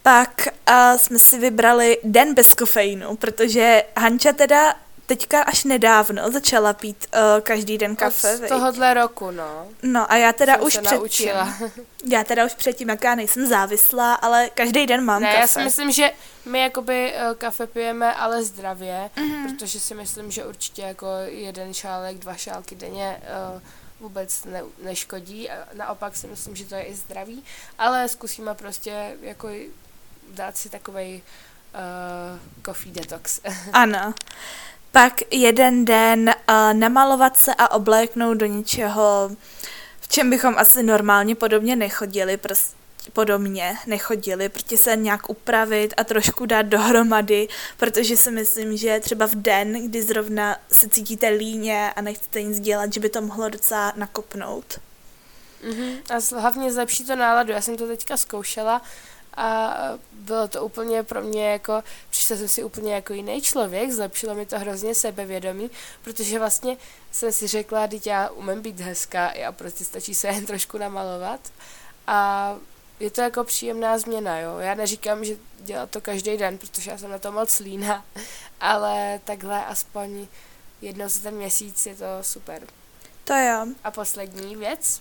Pak 0.03 0.49
uh, 0.69 0.99
jsme 0.99 1.19
si 1.19 1.39
vybrali 1.39 1.99
den 2.05 2.35
bez 2.35 2.55
kofeinu, 2.55 3.17
protože 3.17 3.85
Hanča 3.97 4.33
teda 4.33 4.75
teďka 5.17 5.43
až 5.43 5.65
nedávno 5.65 6.31
začala 6.31 6.73
pít 6.73 7.07
uh, 7.15 7.41
každý 7.41 7.79
den 7.79 7.97
kafe. 7.97 8.35
Od 8.35 8.49
tohohle 8.49 8.95
roku, 8.95 9.31
no. 9.31 9.67
No 9.83 10.13
a 10.13 10.17
já 10.17 10.33
teda 10.33 10.55
Jsem 10.55 10.63
už 10.63 10.73
předtím. 10.73 10.99
Naučila. 10.99 11.55
já 12.09 12.25
teda 12.25 12.47
už 12.47 12.55
předtím, 12.55 12.89
jak 12.89 13.05
já 13.05 13.15
nejsem 13.15 13.47
závislá, 13.47 14.15
ale 14.15 14.51
každý 14.55 14.87
den 14.87 15.05
mám 15.05 15.23
ne, 15.23 15.29
kafe. 15.29 15.41
já 15.41 15.47
si 15.47 15.63
myslím, 15.63 15.93
že 15.93 16.11
my 16.45 16.61
jakoby 16.61 17.15
uh, 17.15 17.35
kafe 17.35 17.67
pijeme, 17.67 18.15
ale 18.15 18.45
zdravě, 18.45 19.11
mm-hmm. 19.17 19.57
protože 19.57 19.81
si 19.81 19.95
myslím, 19.95 20.31
že 20.31 20.45
určitě 20.45 20.83
jako 20.83 21.07
jeden 21.25 21.75
šálek, 21.75 22.17
dva 22.17 22.35
šálky 22.35 22.75
denně 22.75 23.23
uh, 23.55 23.61
vůbec 24.01 24.45
ne, 24.45 24.63
neškodí. 24.83 25.49
Naopak 25.73 26.17
si 26.17 26.27
myslím, 26.27 26.57
že 26.57 26.65
to 26.65 26.75
je 26.75 26.83
i 26.83 26.95
zdravý, 26.95 27.45
ale 27.79 28.09
zkusíme 28.09 28.55
prostě 28.55 29.17
jako 29.23 29.49
dát 30.35 30.57
si 30.57 30.71
takovej 30.71 31.23
uh, 31.75 32.65
coffee 32.67 32.93
detox. 32.93 33.41
ano. 33.73 34.15
Pak 34.93 35.21
jeden 35.31 35.85
den 35.85 36.29
uh, 36.29 36.75
namalovat 36.79 37.37
se 37.37 37.55
a 37.55 37.71
obléknout 37.71 38.39
do 38.39 38.47
něčeho, 38.47 39.31
v 40.01 40.09
čem 40.09 40.31
bychom 40.31 40.55
asi 40.59 40.83
normálně 40.83 41.35
podobně 41.35 41.77
nechodili, 41.77 42.37
prostě 42.37 42.83
podobně 43.13 43.77
nechodili, 43.87 44.49
protože 44.49 44.77
se 44.77 44.97
nějak 44.97 45.31
upravit 45.31 45.95
a 45.97 46.05
trošku 46.05 46.47
dát 46.47 46.63
dohromady, 46.63 47.49
protože 47.77 48.17
si 48.17 48.31
myslím, 48.31 48.77
že 48.77 49.01
třeba 49.01 49.27
v 49.27 49.35
den, 49.35 49.89
kdy 49.89 50.03
zrovna 50.03 50.57
se 50.73 50.89
cítíte 50.89 51.29
líně 51.29 51.93
a 51.97 52.01
nechcete 52.01 52.43
nic 52.43 52.61
dělat, 52.61 52.93
že 52.93 53.01
by 53.01 53.09
to 53.09 53.21
mohlo 53.21 53.49
docela 53.49 53.93
nakopnout. 53.97 54.81
Mm-hmm. 55.69 55.97
A 56.11 56.41
hlavně 56.41 56.73
zlepší 56.73 57.05
to 57.05 57.17
náladu. 57.17 57.53
Já 57.53 57.61
jsem 57.61 57.77
to 57.77 57.87
teďka 57.87 58.17
zkoušela 58.17 58.83
a 59.37 59.75
bylo 60.13 60.49
to 60.49 60.65
úplně 60.65 61.03
pro 61.03 61.23
mě 61.23 61.51
jako, 61.51 61.83
přišla 62.11 62.37
jsem 62.37 62.49
si 62.49 62.65
úplně 62.65 62.95
jako 62.95 63.13
jiný 63.13 63.43
člověk, 63.43 63.91
zlepšilo 63.91 64.35
mi 64.35 64.47
to 64.47 64.59
hrozně 64.59 64.95
sebevědomí, 64.95 65.71
protože 66.03 66.39
vlastně 66.39 66.77
jsem 67.13 67.33
si 67.33 67.47
řekla, 67.47 67.89
že 67.93 68.11
já 68.11 68.29
umím 68.29 68.63
být 68.63 68.81
hezká 68.81 69.33
a 69.49 69.53
prostě 69.53 69.85
stačí 69.85 70.15
se 70.15 70.29
jen 70.29 70.47
trošku 70.47 70.79
namalovat 70.79 71.41
a 72.07 72.57
je 73.01 73.11
to 73.11 73.21
jako 73.21 73.45
příjemná 73.45 73.99
změna, 73.99 74.39
jo. 74.39 74.59
Já 74.59 74.75
neříkám, 74.75 75.25
že 75.25 75.37
dělat 75.59 75.91
to 75.91 76.01
každý 76.01 76.37
den, 76.37 76.59
protože 76.59 76.91
já 76.91 76.99
jsem 76.99 77.11
na 77.11 77.19
to 77.19 77.33
moc 77.33 77.59
lína, 77.59 78.05
ale 78.61 79.21
takhle 79.25 79.65
aspoň 79.65 80.27
jednou 80.83 81.09
za 81.09 81.21
ten 81.21 81.35
měsíc 81.35 81.87
je 81.87 81.95
to 81.95 82.07
super. 82.21 82.63
To 83.25 83.35
jo. 83.35 83.67
A 83.85 83.91
poslední 83.91 84.57
věc 84.57 85.01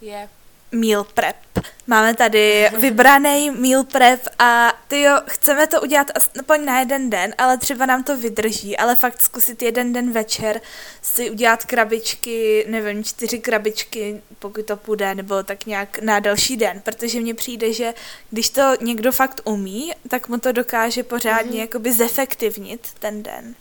je 0.00 0.28
meal 0.72 1.04
prep. 1.04 1.36
Máme 1.86 2.14
tady 2.14 2.70
vybraný 2.78 3.50
meal 3.50 3.84
prep 3.84 4.20
a 4.38 4.72
ty 4.88 5.00
jo, 5.00 5.20
chceme 5.26 5.66
to 5.66 5.82
udělat 5.82 6.10
aspoň 6.14 6.64
na 6.64 6.78
jeden 6.78 7.10
den, 7.10 7.34
ale 7.38 7.58
třeba 7.58 7.86
nám 7.86 8.04
to 8.04 8.16
vydrží, 8.16 8.76
ale 8.76 8.96
fakt 8.96 9.22
zkusit 9.22 9.62
jeden 9.62 9.92
den 9.92 10.12
večer 10.12 10.60
si 11.02 11.30
udělat 11.30 11.64
krabičky, 11.64 12.66
nevím, 12.68 13.04
čtyři 13.04 13.38
krabičky, 13.38 14.22
pokud 14.38 14.66
to 14.66 14.76
půjde, 14.76 15.14
nebo 15.14 15.42
tak 15.42 15.66
nějak 15.66 15.98
na 15.98 16.20
další 16.20 16.56
den, 16.56 16.80
protože 16.80 17.20
mně 17.20 17.34
přijde, 17.34 17.72
že 17.72 17.94
když 18.30 18.50
to 18.50 18.62
někdo 18.80 19.12
fakt 19.12 19.40
umí, 19.44 19.92
tak 20.08 20.28
mu 20.28 20.38
to 20.38 20.52
dokáže 20.52 21.02
pořádně 21.02 21.52
mm. 21.52 21.60
jakoby 21.60 21.92
zefektivnit 21.92 22.88
ten 22.98 23.22
den. 23.22 23.54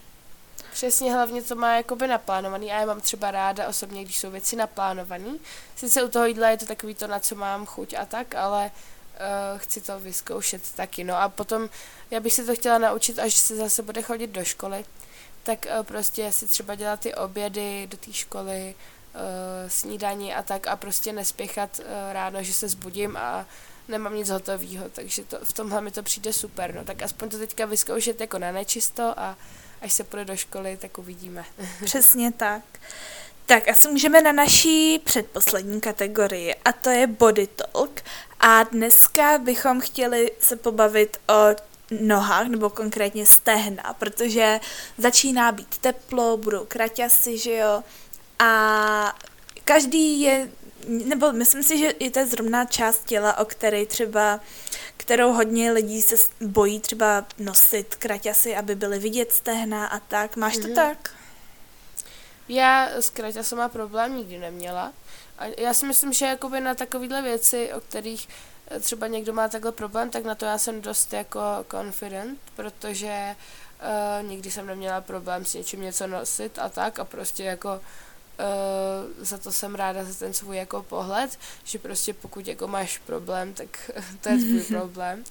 Přesně, 0.78 1.14
hlavně 1.14 1.42
to 1.42 1.56
má 1.56 1.76
jakoby 1.76 2.08
naplánovaný 2.08 2.72
a 2.72 2.80
já 2.80 2.86
mám 2.86 3.02
třeba 3.02 3.32
ráda 3.32 3.68
osobně, 3.68 4.04
když 4.04 4.20
jsou 4.20 4.32
věci 4.32 4.56
naplánované. 4.56 5.38
Sice 5.76 6.04
u 6.04 6.08
toho 6.08 6.26
jídla 6.26 6.50
je 6.50 6.58
to 6.58 6.66
takový 6.66 6.96
to, 6.96 7.08
na 7.08 7.20
co 7.20 7.36
mám 7.36 7.66
chuť 7.66 7.94
a 7.94 8.06
tak, 8.06 8.36
ale 8.36 8.72
uh, 8.72 9.60
chci 9.60 9.82
to 9.82 10.00
vyzkoušet 10.00 10.72
taky. 10.72 11.04
No 11.04 11.16
a 11.16 11.30
potom 11.30 11.70
já 12.12 12.20
bych 12.20 12.34
si 12.34 12.46
to 12.46 12.56
chtěla 12.56 12.78
naučit, 12.78 13.20
až 13.20 13.34
se 13.34 13.56
zase 13.56 13.84
bude 13.84 14.02
chodit 14.02 14.28
do 14.28 14.44
školy, 14.44 14.86
tak 15.44 15.66
uh, 15.66 15.84
prostě 15.84 16.32
si 16.32 16.48
třeba 16.48 16.76
dělat 16.76 17.00
ty 17.00 17.16
obědy 17.16 17.88
do 17.88 17.98
té 17.98 18.14
školy, 18.14 18.76
uh, 19.14 19.22
snídaní 19.70 20.34
a 20.34 20.44
tak 20.44 20.68
a 20.68 20.76
prostě 20.76 21.14
nespěchat 21.14 21.80
uh, 21.80 21.86
ráno, 22.12 22.44
že 22.44 22.54
se 22.54 22.68
zbudím 22.68 23.18
a 23.18 23.46
nemám 23.88 24.16
nic 24.16 24.30
hotového, 24.30 24.90
takže 24.90 25.24
to, 25.24 25.38
v 25.44 25.54
tomhle 25.54 25.82
mi 25.82 25.92
to 25.92 26.04
přijde 26.04 26.34
super, 26.34 26.76
no 26.76 26.84
tak 26.84 27.02
aspoň 27.02 27.30
to 27.30 27.38
teďka 27.38 27.66
vyzkoušet 27.66 28.22
jako 28.22 28.40
na 28.40 28.52
nečisto 28.52 29.14
a 29.20 29.38
až 29.82 29.94
se 29.94 30.04
půjde 30.04 30.26
do 30.26 30.38
školy, 30.38 30.78
tak 30.82 30.98
uvidíme. 30.98 31.46
Přesně 31.86 32.32
tak. 32.32 32.62
Tak 33.46 33.68
asi 33.68 33.88
můžeme 33.88 34.22
na 34.22 34.32
naší 34.32 35.00
předposlední 35.00 35.82
kategorii 35.82 36.56
a 36.56 36.72
to 36.72 36.90
je 36.90 37.08
body 37.08 37.48
talk. 37.48 38.02
A 38.40 38.64
dneska 38.64 39.38
bychom 39.38 39.82
chtěli 39.82 40.32
se 40.40 40.56
pobavit 40.56 41.18
o 41.30 41.56
nohách, 42.02 42.48
nebo 42.48 42.70
konkrétně 42.70 43.26
stehna, 43.26 43.96
protože 44.00 44.60
začíná 44.98 45.52
být 45.52 45.78
teplo, 45.78 46.38
budou 46.38 46.66
kraťasy, 46.66 47.38
že 47.38 47.56
jo, 47.56 47.84
a 48.40 49.16
každý 49.66 50.22
je, 50.22 50.50
nebo 50.88 51.34
myslím 51.34 51.63
si, 51.63 51.77
že 51.77 51.94
je 52.00 52.12
to 52.12 52.25
zrovna 52.25 52.65
část 52.65 53.06
těla, 53.06 53.38
o 53.38 53.46
které 53.46 53.86
třeba 53.86 54.39
kterou 55.08 55.34
hodně 55.34 55.71
lidí 55.71 56.02
se 56.02 56.15
bojí 56.41 56.80
třeba 56.80 57.26
nosit 57.38 57.95
kraťasy, 57.95 58.56
aby 58.56 58.76
byly 58.76 59.00
vidět 59.00 59.32
stehna 59.32 59.88
a 59.88 60.00
tak. 60.00 60.36
Máš 60.36 60.54
mm-hmm. 60.54 60.62
to 60.62 60.67
mhm. 60.67 60.76
tak? 60.76 61.10
Já 62.50 62.89
s 62.89 63.10
kraťasama 63.10 63.69
problém 63.69 64.17
nikdy 64.17 64.38
neměla. 64.38 64.93
A 65.38 65.45
já 65.58 65.73
si 65.73 65.86
myslím, 65.86 66.13
že 66.13 66.26
jakoby 66.26 66.62
na 66.62 66.76
takovéhle 66.76 67.21
věci, 67.21 67.73
o 67.73 67.82
kterých 67.82 68.30
eh, 68.67 68.80
třeba 68.80 69.08
někdo 69.08 69.34
má 69.34 69.47
takhle 69.47 69.71
problém, 69.71 70.10
tak 70.10 70.23
na 70.23 70.36
to 70.36 70.45
já 70.45 70.58
jsem 70.58 70.82
dost 70.82 71.13
jako 71.13 71.39
confident, 71.71 72.39
protože 72.56 73.36
uh, 73.82 74.28
nikdy 74.30 74.52
jsem 74.52 74.67
neměla 74.67 75.02
problém 75.02 75.45
s 75.45 75.54
něčím 75.54 75.82
něco 75.82 76.08
nosit 76.08 76.60
a 76.60 76.69
tak 76.69 77.00
a 77.00 77.06
prostě 77.06 77.43
jako 77.43 77.82
Uh, 78.39 79.26
za 79.26 79.38
to 79.38 79.52
jsem 79.52 79.76
ráda 79.76 80.04
za 80.04 80.13
ten 80.13 80.34
svůj 80.34 80.58
jako 80.58 80.84
pohled, 80.84 81.39
že 81.63 81.80
prostě 81.80 82.13
pokud 82.13 82.47
jako 82.47 82.67
máš 82.67 82.97
problém, 82.97 83.54
tak 83.54 83.91
to 84.21 84.30
je 84.30 84.38
tvůj 84.38 84.62
problém. 84.78 85.23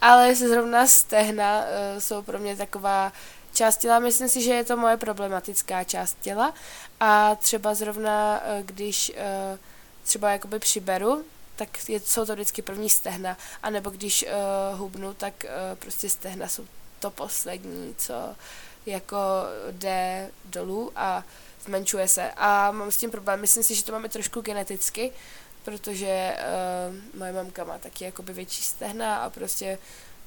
Ale 0.00 0.28
jestli 0.28 0.48
zrovna 0.48 0.86
stehna 0.86 1.60
uh, 1.60 2.00
jsou 2.00 2.22
pro 2.22 2.38
mě 2.38 2.56
taková 2.56 3.12
část 3.52 3.76
těla, 3.76 3.98
myslím 3.98 4.28
si, 4.28 4.42
že 4.42 4.52
je 4.52 4.64
to 4.64 4.76
moje 4.76 4.96
problematická 4.96 5.84
část 5.84 6.16
těla. 6.20 6.54
A 7.00 7.34
třeba 7.34 7.74
zrovna, 7.74 8.40
uh, 8.40 8.66
když 8.66 9.12
uh, 9.16 9.58
třeba 10.04 10.30
jakoby 10.30 10.58
přiberu, 10.58 11.24
tak 11.56 11.88
je, 11.88 12.00
jsou 12.00 12.26
to 12.26 12.32
vždycky 12.32 12.62
první 12.62 12.90
stehna, 12.90 13.36
anebo 13.62 13.90
když 13.90 14.24
uh, 14.24 14.78
hubnu, 14.78 15.14
tak 15.14 15.34
uh, 15.44 15.78
prostě 15.78 16.08
stehna 16.08 16.48
jsou 16.48 16.64
to 17.00 17.10
poslední, 17.10 17.94
co 17.98 18.14
jako 18.86 19.16
jde 19.70 20.30
dolů. 20.44 20.92
A 20.96 21.16
uh, 21.16 21.22
zmenšuje 21.64 22.08
se 22.08 22.30
a 22.36 22.70
mám 22.70 22.90
s 22.90 22.96
tím 22.96 23.10
problém. 23.10 23.40
Myslím 23.40 23.62
si, 23.62 23.74
že 23.74 23.84
to 23.84 23.92
máme 23.92 24.08
trošku 24.08 24.40
geneticky, 24.40 25.12
protože 25.64 26.36
uh, 26.36 27.18
moje 27.18 27.32
mamka 27.32 27.64
má 27.64 27.78
taky 27.78 28.04
jakoby 28.04 28.32
větší 28.32 28.62
stehna 28.62 29.16
a 29.16 29.30
prostě 29.30 29.78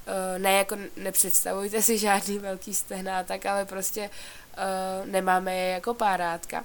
uh, 0.07 0.41
ne 0.41 0.53
jako 0.53 0.77
nepředstavujte 0.95 1.81
si 1.81 1.97
žádný 1.97 2.39
velký 2.39 2.73
stehna 2.73 3.23
tak, 3.23 3.45
ale 3.45 3.65
prostě 3.65 4.09
uh, 4.09 5.07
nemáme 5.07 5.55
je 5.55 5.71
jako 5.71 5.93
párátka. 5.93 6.63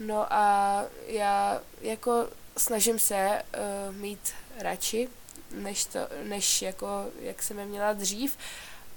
No 0.00 0.32
a 0.32 0.84
já 1.06 1.60
jako 1.80 2.28
snažím 2.56 2.98
se 2.98 3.42
uh, 3.88 3.94
mít 3.94 4.34
radši, 4.58 5.08
než, 5.50 5.84
to, 5.84 5.98
než 6.24 6.62
jako, 6.62 7.06
jak 7.20 7.42
jsem 7.42 7.58
je 7.58 7.66
měla 7.66 7.92
dřív, 7.92 8.36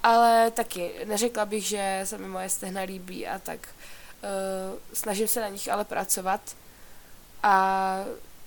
ale 0.03 0.51
taky 0.51 0.91
neřekla 1.05 1.45
bych, 1.45 1.65
že 1.65 2.01
se 2.03 2.17
mi 2.17 2.27
moje 2.27 2.49
stehna 2.49 2.81
líbí 2.81 3.27
a 3.27 3.39
tak 3.39 3.59
Uh, 3.59 3.98
snažím 4.93 5.27
se 5.27 5.41
na 5.41 5.47
nich 5.47 5.71
ale 5.71 5.85
pracovat 5.85 6.41
a 7.43 8.05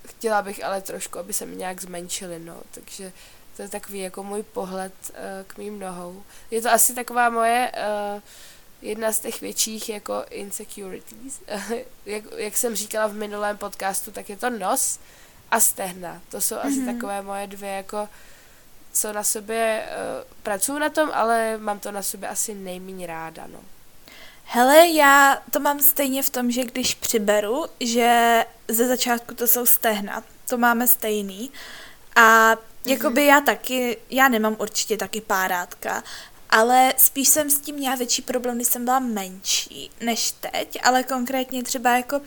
chtěla 0.08 0.42
bych 0.42 0.64
ale 0.64 0.80
trošku, 0.80 1.18
aby 1.18 1.32
se 1.32 1.46
mi 1.46 1.56
nějak 1.56 1.80
zmenšily, 1.80 2.38
no, 2.38 2.62
takže 2.70 3.12
to 3.56 3.62
je 3.62 3.68
takový 3.68 3.98
jako 3.98 4.22
můj 4.22 4.42
pohled 4.42 4.92
uh, 5.10 5.16
k 5.46 5.58
mým 5.58 5.78
nohou. 5.78 6.22
Je 6.50 6.62
to 6.62 6.70
asi 6.70 6.94
taková 6.94 7.30
moje 7.30 7.72
uh, 8.14 8.22
jedna 8.82 9.12
z 9.12 9.20
těch 9.20 9.40
větších 9.40 9.88
jako 9.88 10.24
insecurities. 10.30 11.40
jak, 12.06 12.24
jak 12.36 12.56
jsem 12.56 12.74
říkala 12.74 13.06
v 13.06 13.14
minulém 13.14 13.58
podcastu, 13.58 14.10
tak 14.10 14.28
je 14.28 14.36
to 14.36 14.50
nos 14.50 14.98
a 15.50 15.60
stehna. 15.60 16.22
To 16.28 16.40
jsou 16.40 16.54
mm-hmm. 16.54 16.66
asi 16.66 16.80
mhm. 16.80 16.94
takové 16.94 17.22
moje 17.22 17.46
dvě 17.46 17.70
jako 17.70 18.08
co 18.92 19.12
na 19.12 19.24
sobě 19.24 19.86
uh, 19.86 20.32
pracuju 20.42 20.78
na 20.78 20.88
tom, 20.88 21.10
ale 21.12 21.58
mám 21.58 21.78
to 21.78 21.92
na 21.92 22.02
sobě 22.02 22.28
asi 22.28 22.54
nejméně 22.54 23.06
ráda, 23.06 23.46
no. 23.46 23.60
Hele, 24.54 24.88
já 24.88 25.42
to 25.50 25.60
mám 25.60 25.80
stejně 25.80 26.22
v 26.22 26.30
tom, 26.30 26.50
že 26.50 26.64
když 26.64 26.94
přiberu, 26.94 27.64
že 27.80 28.44
ze 28.68 28.88
začátku 28.88 29.34
to 29.34 29.46
jsou 29.46 29.66
stehna, 29.66 30.24
to 30.48 30.58
máme 30.58 30.86
stejný. 30.86 31.50
A 32.16 32.56
jakoby 32.86 33.20
mm-hmm. 33.20 33.26
já 33.26 33.40
taky, 33.40 33.96
já 34.10 34.28
nemám 34.28 34.56
určitě 34.58 34.96
taky 34.96 35.20
párátka, 35.20 36.02
ale 36.50 36.94
spíš 36.96 37.28
jsem 37.28 37.50
s 37.50 37.60
tím 37.60 37.74
měla 37.74 37.96
větší 37.96 38.22
problém, 38.22 38.56
když 38.56 38.68
jsem 38.68 38.84
byla 38.84 38.98
menší 38.98 39.90
než 40.00 40.30
teď, 40.30 40.78
ale 40.82 41.02
konkrétně 41.02 41.62
třeba 41.62 41.96
jako 41.96 42.20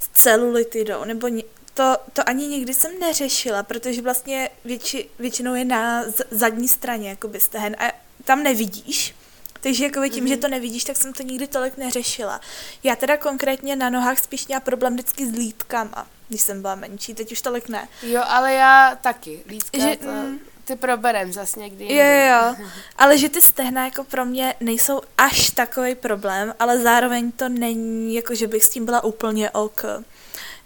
s 0.00 0.08
celulitidou, 0.22 1.04
nebo 1.04 1.28
to, 1.74 1.96
to 2.12 2.28
ani 2.28 2.46
nikdy 2.46 2.74
jsem 2.74 2.98
neřešila, 2.98 3.62
protože 3.62 4.02
vlastně 4.02 4.50
větši, 4.64 5.08
většinou 5.18 5.54
je 5.54 5.64
na 5.64 6.04
zadní 6.30 6.68
straně 6.68 7.08
jakoby 7.08 7.40
stehen 7.40 7.76
a 7.78 7.92
tam 8.24 8.42
nevidíš, 8.42 9.14
takže 9.60 9.84
jako 9.84 10.08
tím, 10.08 10.24
mm-hmm. 10.24 10.28
že 10.28 10.34
mhm. 10.34 10.40
to 10.40 10.48
nevidíš, 10.48 10.84
tak 10.84 10.96
jsem 10.96 11.12
to 11.12 11.22
nikdy 11.22 11.46
tolik 11.46 11.76
neřešila. 11.76 12.40
Já 12.82 12.96
teda 12.96 13.16
konkrétně 13.16 13.76
na 13.76 13.90
nohách 13.90 14.18
spíš 14.18 14.46
měla 14.46 14.60
problém 14.60 14.94
vždycky 14.94 15.26
s 15.26 15.32
lítkama, 15.32 16.06
když 16.28 16.42
jsem 16.42 16.62
byla 16.62 16.74
menší, 16.74 17.14
teď 17.14 17.32
už 17.32 17.40
tolik 17.40 17.68
ne. 17.68 17.88
Jo, 18.02 18.22
ale 18.26 18.54
já 18.54 18.98
taky. 19.02 19.42
Lítka 19.46 19.78
že, 19.78 19.96
to, 19.96 20.06
mm, 20.06 20.38
ty 20.64 20.76
proberem 20.76 21.32
zas 21.32 21.56
někdy. 21.56 21.94
Jo, 21.94 22.04
jo, 22.04 22.66
ale 22.96 23.18
že 23.18 23.28
ty 23.28 23.40
stehna 23.40 23.84
jako 23.84 24.04
pro 24.04 24.24
mě 24.24 24.54
nejsou 24.60 25.00
až 25.18 25.50
takový 25.50 25.94
problém, 25.94 26.54
ale 26.58 26.78
zároveň 26.78 27.32
to 27.32 27.48
není, 27.48 28.14
jako 28.14 28.34
že 28.34 28.46
bych 28.46 28.64
s 28.64 28.68
tím 28.68 28.84
byla 28.84 29.04
úplně 29.04 29.50
ok. 29.50 29.84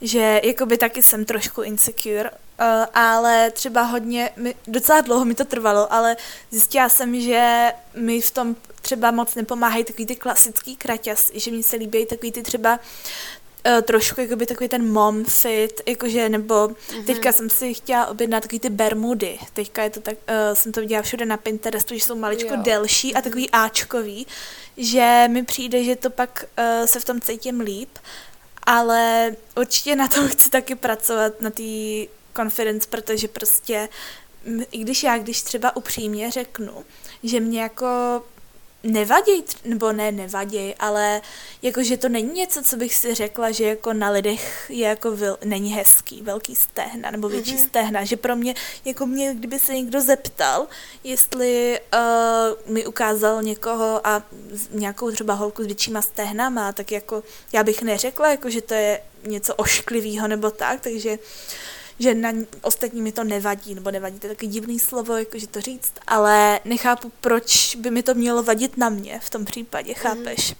Že 0.00 0.40
jakoby 0.44 0.78
taky 0.78 1.02
jsem 1.02 1.24
trošku 1.24 1.62
insecure, 1.62 2.30
uh, 2.30 2.66
ale 2.94 3.50
třeba 3.50 3.82
hodně, 3.82 4.30
mi, 4.36 4.54
docela 4.66 5.00
dlouho 5.00 5.24
mi 5.24 5.34
to 5.34 5.44
trvalo, 5.44 5.92
ale 5.92 6.16
zjistila 6.50 6.88
jsem, 6.88 7.20
že 7.20 7.72
mi 7.94 8.20
v 8.20 8.30
tom 8.30 8.56
třeba 8.82 9.10
moc 9.10 9.34
nepomáhají 9.34 9.84
takový 9.84 10.06
ty 10.06 10.16
klasický 10.16 10.76
kraťasy, 10.76 11.40
že 11.40 11.50
mi 11.50 11.62
se 11.62 11.76
líbí 11.76 12.06
takový 12.06 12.32
ty 12.32 12.42
třeba 12.42 12.80
uh, 13.66 13.82
trošku 13.82 14.20
jakoby 14.20 14.46
takový 14.46 14.68
ten 14.68 14.92
mom 14.92 15.24
fit, 15.24 15.80
jakože, 15.86 16.28
nebo 16.28 16.54
mm-hmm. 16.54 17.04
teďka 17.04 17.32
jsem 17.32 17.50
si 17.50 17.74
chtěla 17.74 18.06
objednat 18.06 18.40
takový 18.42 18.60
ty 18.60 18.70
bermudy, 18.70 19.38
teďka 19.52 19.82
je 19.82 19.90
to 19.90 20.00
tak, 20.00 20.14
uh, 20.28 20.54
jsem 20.54 20.72
to 20.72 20.80
viděla 20.80 21.02
všude 21.02 21.24
na 21.26 21.36
Pinterestu, 21.36 21.94
že 21.94 22.00
jsou 22.00 22.14
maličko 22.14 22.54
jo. 22.54 22.60
delší 22.62 23.14
a 23.14 23.18
mhm. 23.18 23.24
takový 23.24 23.50
áčkový, 23.50 24.26
že 24.76 25.24
mi 25.30 25.42
přijde, 25.42 25.84
že 25.84 25.96
to 25.96 26.10
pak 26.10 26.44
uh, 26.58 26.86
se 26.86 27.00
v 27.00 27.04
tom 27.04 27.20
cítím 27.20 27.60
líp, 27.60 27.98
ale 28.62 29.36
určitě 29.56 29.96
na 29.96 30.08
tom 30.08 30.28
chci 30.32 30.50
taky 30.50 30.74
pracovat, 30.74 31.40
na 31.40 31.50
té 31.50 31.62
confidence, 32.36 32.88
protože 32.90 33.28
prostě 33.28 33.88
i 34.70 34.78
když 34.78 35.02
já, 35.02 35.18
když 35.18 35.42
třeba 35.42 35.76
upřímně 35.76 36.30
řeknu, 36.30 36.84
že 37.22 37.40
mě 37.40 37.62
jako 37.62 37.86
nevadí, 38.82 39.44
nebo 39.64 39.92
ne 39.92 40.12
nevadí, 40.12 40.74
ale 40.78 41.20
jakože 41.62 41.96
to 41.96 42.08
není 42.08 42.32
něco, 42.32 42.62
co 42.62 42.76
bych 42.76 42.94
si 42.94 43.14
řekla, 43.14 43.50
že 43.50 43.64
jako 43.64 43.92
na 43.92 44.10
lidech 44.10 44.66
je 44.68 44.88
jako 44.88 45.10
vil, 45.10 45.38
není 45.44 45.72
hezký, 45.72 46.22
velký 46.22 46.56
stehna 46.56 47.10
nebo 47.10 47.28
větší 47.28 47.56
mm-hmm. 47.56 47.66
stehna, 47.66 48.04
že 48.04 48.16
pro 48.16 48.36
mě, 48.36 48.54
jako 48.84 49.06
mě, 49.06 49.34
kdyby 49.34 49.58
se 49.58 49.74
někdo 49.74 50.00
zeptal, 50.00 50.66
jestli 51.04 51.80
uh, 51.94 52.72
mi 52.72 52.86
ukázal 52.86 53.42
někoho 53.42 54.06
a 54.06 54.22
nějakou 54.70 55.10
třeba 55.10 55.34
holku 55.34 55.62
s 55.62 55.66
většíma 55.66 56.02
stehnama, 56.02 56.72
tak 56.72 56.92
jako 56.92 57.22
já 57.52 57.64
bych 57.64 57.82
neřekla, 57.82 58.30
jako 58.30 58.50
že 58.50 58.60
to 58.60 58.74
je 58.74 59.00
něco 59.26 59.54
ošklivého 59.54 60.28
nebo 60.28 60.50
tak, 60.50 60.80
takže 60.80 61.10
uh, 61.10 61.18
že 61.98 62.14
na 62.14 62.32
ostatní 62.62 63.02
mi 63.02 63.12
to 63.12 63.24
nevadí, 63.24 63.74
nebo 63.74 63.90
nevadí, 63.90 64.18
to 64.18 64.26
je 64.26 64.34
takový 64.34 64.52
divný 64.52 64.78
slovo, 64.78 65.16
jakože 65.16 65.46
to 65.46 65.60
říct, 65.60 65.92
ale 66.06 66.60
nechápu, 66.64 67.12
proč 67.20 67.76
by 67.76 67.90
mi 67.90 68.02
to 68.02 68.14
mělo 68.14 68.42
vadit 68.42 68.76
na 68.76 68.88
mě 68.88 69.20
v 69.22 69.30
tom 69.30 69.44
případě, 69.44 69.92
mhm. 69.92 70.00
chápeš? 70.00 70.50
Mm. 70.50 70.56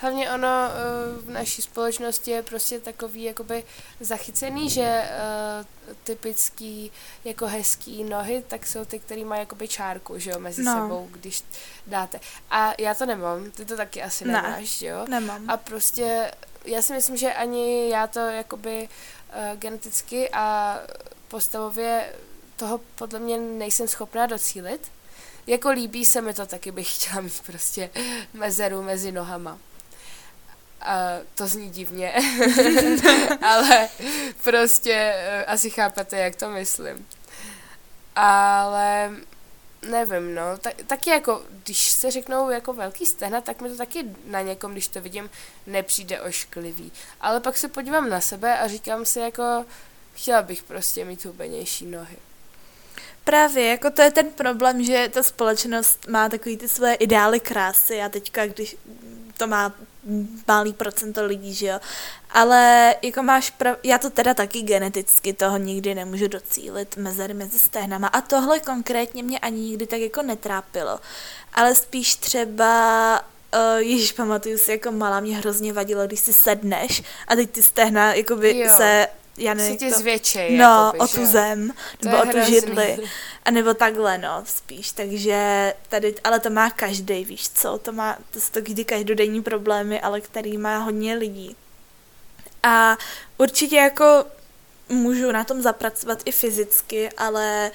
Hlavně 0.00 0.30
ono 0.30 0.48
eh, 0.48 1.20
v 1.20 1.30
naší 1.30 1.62
společnosti 1.62 2.30
je 2.30 2.42
prostě 2.42 2.80
takový 2.80 3.22
jakoby 3.22 3.64
zachycený, 4.00 4.70
že 4.70 5.02
uh, 5.02 5.94
typický 6.04 6.92
jako 7.24 7.46
hezký 7.46 8.04
nohy, 8.04 8.44
tak 8.48 8.66
jsou 8.66 8.84
ty, 8.84 8.98
který 8.98 9.24
mají 9.24 9.40
jakoby 9.40 9.68
čárku, 9.68 10.18
že 10.18 10.30
jo, 10.30 10.38
mezi 10.38 10.62
no. 10.62 10.74
sebou, 10.74 11.08
když 11.12 11.44
dáte. 11.86 12.20
A 12.50 12.72
já 12.78 12.94
to 12.94 13.06
nemám, 13.06 13.50
ty 13.50 13.64
to 13.64 13.76
taky 13.76 14.02
asi 14.02 14.24
ne, 14.24 14.32
nemáš, 14.32 14.82
jo? 14.82 15.06
nemám. 15.08 15.50
A 15.50 15.56
prostě 15.56 16.32
já 16.68 16.82
si 16.82 16.92
myslím, 16.92 17.16
že 17.16 17.32
ani 17.32 17.90
já 17.90 18.06
to 18.06 18.20
jakoby 18.20 18.88
uh, 18.88 19.58
geneticky 19.58 20.30
a 20.32 20.78
postavově 21.28 22.12
toho 22.56 22.80
podle 22.94 23.18
mě 23.18 23.38
nejsem 23.38 23.88
schopná 23.88 24.26
docílit. 24.26 24.90
Jako 25.46 25.70
líbí 25.70 26.04
se 26.04 26.20
mi 26.20 26.34
to, 26.34 26.46
taky 26.46 26.72
bych 26.72 26.94
chtěla 26.94 27.20
mít 27.20 27.42
prostě 27.46 27.90
mezeru 28.32 28.82
mezi 28.82 29.12
nohama. 29.12 29.58
A 30.80 30.96
to 31.34 31.46
zní 31.46 31.70
divně, 31.70 32.14
ale 33.42 33.88
prostě 34.44 35.14
uh, 35.14 35.52
asi 35.52 35.70
chápete, 35.70 36.18
jak 36.18 36.36
to 36.36 36.50
myslím. 36.50 37.06
Ale 38.16 39.10
nevím, 39.82 40.34
no, 40.34 40.42
tak, 40.60 40.74
taky 40.86 41.10
jako, 41.10 41.42
když 41.64 41.90
se 41.90 42.10
řeknou 42.10 42.50
jako 42.50 42.72
velký 42.72 43.06
stehna, 43.06 43.40
tak 43.40 43.60
mi 43.60 43.68
to 43.68 43.76
taky 43.76 44.04
na 44.24 44.40
někom, 44.40 44.72
když 44.72 44.88
to 44.88 45.00
vidím, 45.00 45.30
nepřijde 45.66 46.20
ošklivý. 46.20 46.92
Ale 47.20 47.40
pak 47.40 47.56
se 47.56 47.68
podívám 47.68 48.08
na 48.08 48.20
sebe 48.20 48.58
a 48.58 48.68
říkám 48.68 49.04
si 49.04 49.20
jako, 49.20 49.64
chtěla 50.14 50.42
bych 50.42 50.62
prostě 50.62 51.04
mít 51.04 51.24
hubenější 51.24 51.86
nohy. 51.86 52.16
Právě, 53.24 53.66
jako 53.66 53.90
to 53.90 54.02
je 54.02 54.10
ten 54.10 54.30
problém, 54.30 54.84
že 54.84 55.10
ta 55.12 55.22
společnost 55.22 56.06
má 56.08 56.28
takový 56.28 56.56
ty 56.56 56.68
své 56.68 56.94
ideály 56.94 57.40
krásy 57.40 58.02
a 58.02 58.08
teďka, 58.08 58.46
když 58.46 58.76
to 59.38 59.46
má 59.46 59.72
malý 60.48 60.72
procento 60.72 61.24
lidí, 61.24 61.54
že 61.54 61.66
jo. 61.66 61.80
Ale 62.30 62.94
jako 63.02 63.22
máš 63.22 63.50
prav... 63.50 63.76
já 63.82 63.98
to 63.98 64.10
teda 64.10 64.34
taky 64.34 64.62
geneticky 64.62 65.32
toho 65.32 65.56
nikdy 65.56 65.94
nemůžu 65.94 66.28
docílit 66.28 66.96
mezery 66.96 67.34
mezi 67.34 67.58
stehnama 67.58 68.08
a 68.08 68.20
tohle 68.20 68.60
konkrétně 68.60 69.22
mě 69.22 69.38
ani 69.38 69.60
nikdy 69.60 69.86
tak 69.86 70.00
jako 70.00 70.22
netrápilo. 70.22 71.00
Ale 71.54 71.74
spíš 71.74 72.14
třeba 72.14 73.24
Uh, 73.54 73.78
Ježíš, 73.78 74.12
pamatuju 74.12 74.58
si, 74.58 74.70
jako 74.70 74.92
malá 74.92 75.20
mě 75.20 75.36
hrozně 75.36 75.72
vadilo, 75.72 76.06
když 76.06 76.20
si 76.20 76.32
sedneš 76.32 77.02
a 77.28 77.36
teď 77.36 77.50
ty 77.50 77.62
stehna 77.62 78.14
jakoby 78.14 78.58
jo. 78.58 78.76
se 78.76 79.08
já 79.38 79.54
nevím, 79.54 79.78
to, 79.78 79.98
zvětšej, 79.98 80.56
no, 80.56 80.64
jakoby, 80.64 80.98
o 80.98 81.08
tu 81.08 81.26
zem, 81.26 81.72
nebo 82.04 82.22
o 82.22 82.26
tu 82.26 82.40
židli, 82.46 82.98
a 83.48 83.50
nebo 83.50 83.74
takhle, 83.74 84.18
no, 84.18 84.42
spíš, 84.44 84.92
takže 84.92 85.74
tady, 85.88 86.14
ale 86.24 86.40
to 86.40 86.50
má 86.50 86.70
každý, 86.70 87.24
víš 87.24 87.48
co, 87.48 87.78
to 87.78 87.92
má, 87.92 88.18
to 88.30 88.40
jsou 88.40 88.52
taky 88.52 88.84
každodenní 88.84 89.42
problémy, 89.42 90.00
ale 90.00 90.20
který 90.20 90.58
má 90.58 90.78
hodně 90.78 91.14
lidí. 91.14 91.56
A 92.62 92.98
určitě 93.38 93.76
jako 93.76 94.24
můžu 94.88 95.32
na 95.32 95.44
tom 95.44 95.62
zapracovat 95.62 96.22
i 96.24 96.32
fyzicky, 96.32 97.10
ale 97.16 97.70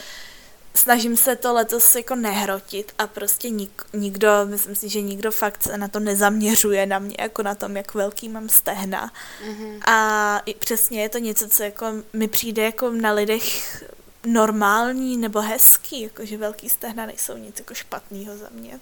snažím 0.74 1.18
se 1.18 1.36
to 1.36 1.54
letos 1.54 1.96
jako 1.96 2.16
nehrotit 2.16 2.94
a 2.98 3.08
prostě 3.08 3.50
nik, 3.50 3.84
nikdo, 3.94 4.30
myslím 4.46 4.76
si, 4.76 4.90
že 4.90 5.02
nikdo 5.02 5.32
fakt 5.32 5.64
se 5.64 5.78
na 5.78 5.88
to 5.88 6.00
nezaměřuje 6.00 6.86
na 6.86 7.00
mě, 7.00 7.16
jako 7.20 7.44
na 7.44 7.56
tom, 7.56 7.78
jak 7.78 7.94
velký 7.94 8.30
mám 8.30 8.50
stehna. 8.50 9.12
Mm-hmm. 9.48 9.80
A 9.92 10.42
přesně 10.60 11.02
je 11.02 11.10
to 11.10 11.18
něco, 11.18 11.50
co 11.50 11.64
jako 11.64 11.86
mi 12.14 12.28
přijde 12.28 12.64
jako 12.64 12.90
na 12.90 13.12
lidech 13.12 13.84
normální 14.26 15.18
nebo 15.18 15.42
hezký, 15.42 16.02
jakože 16.02 16.38
velký 16.38 16.70
stehna 16.70 17.06
nejsou 17.06 17.38
nic 17.38 17.60
jako 17.60 17.74
špatného 17.74 18.38
za 18.38 18.48
mě. 18.52 18.80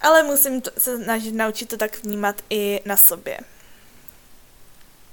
Ale 0.00 0.22
musím 0.22 0.60
to, 0.60 0.70
se 0.78 1.04
snažit 1.04 1.34
naučit 1.34 1.68
to 1.68 1.76
tak 1.76 2.04
vnímat 2.04 2.42
i 2.50 2.80
na 2.84 2.96
sobě. 2.96 3.38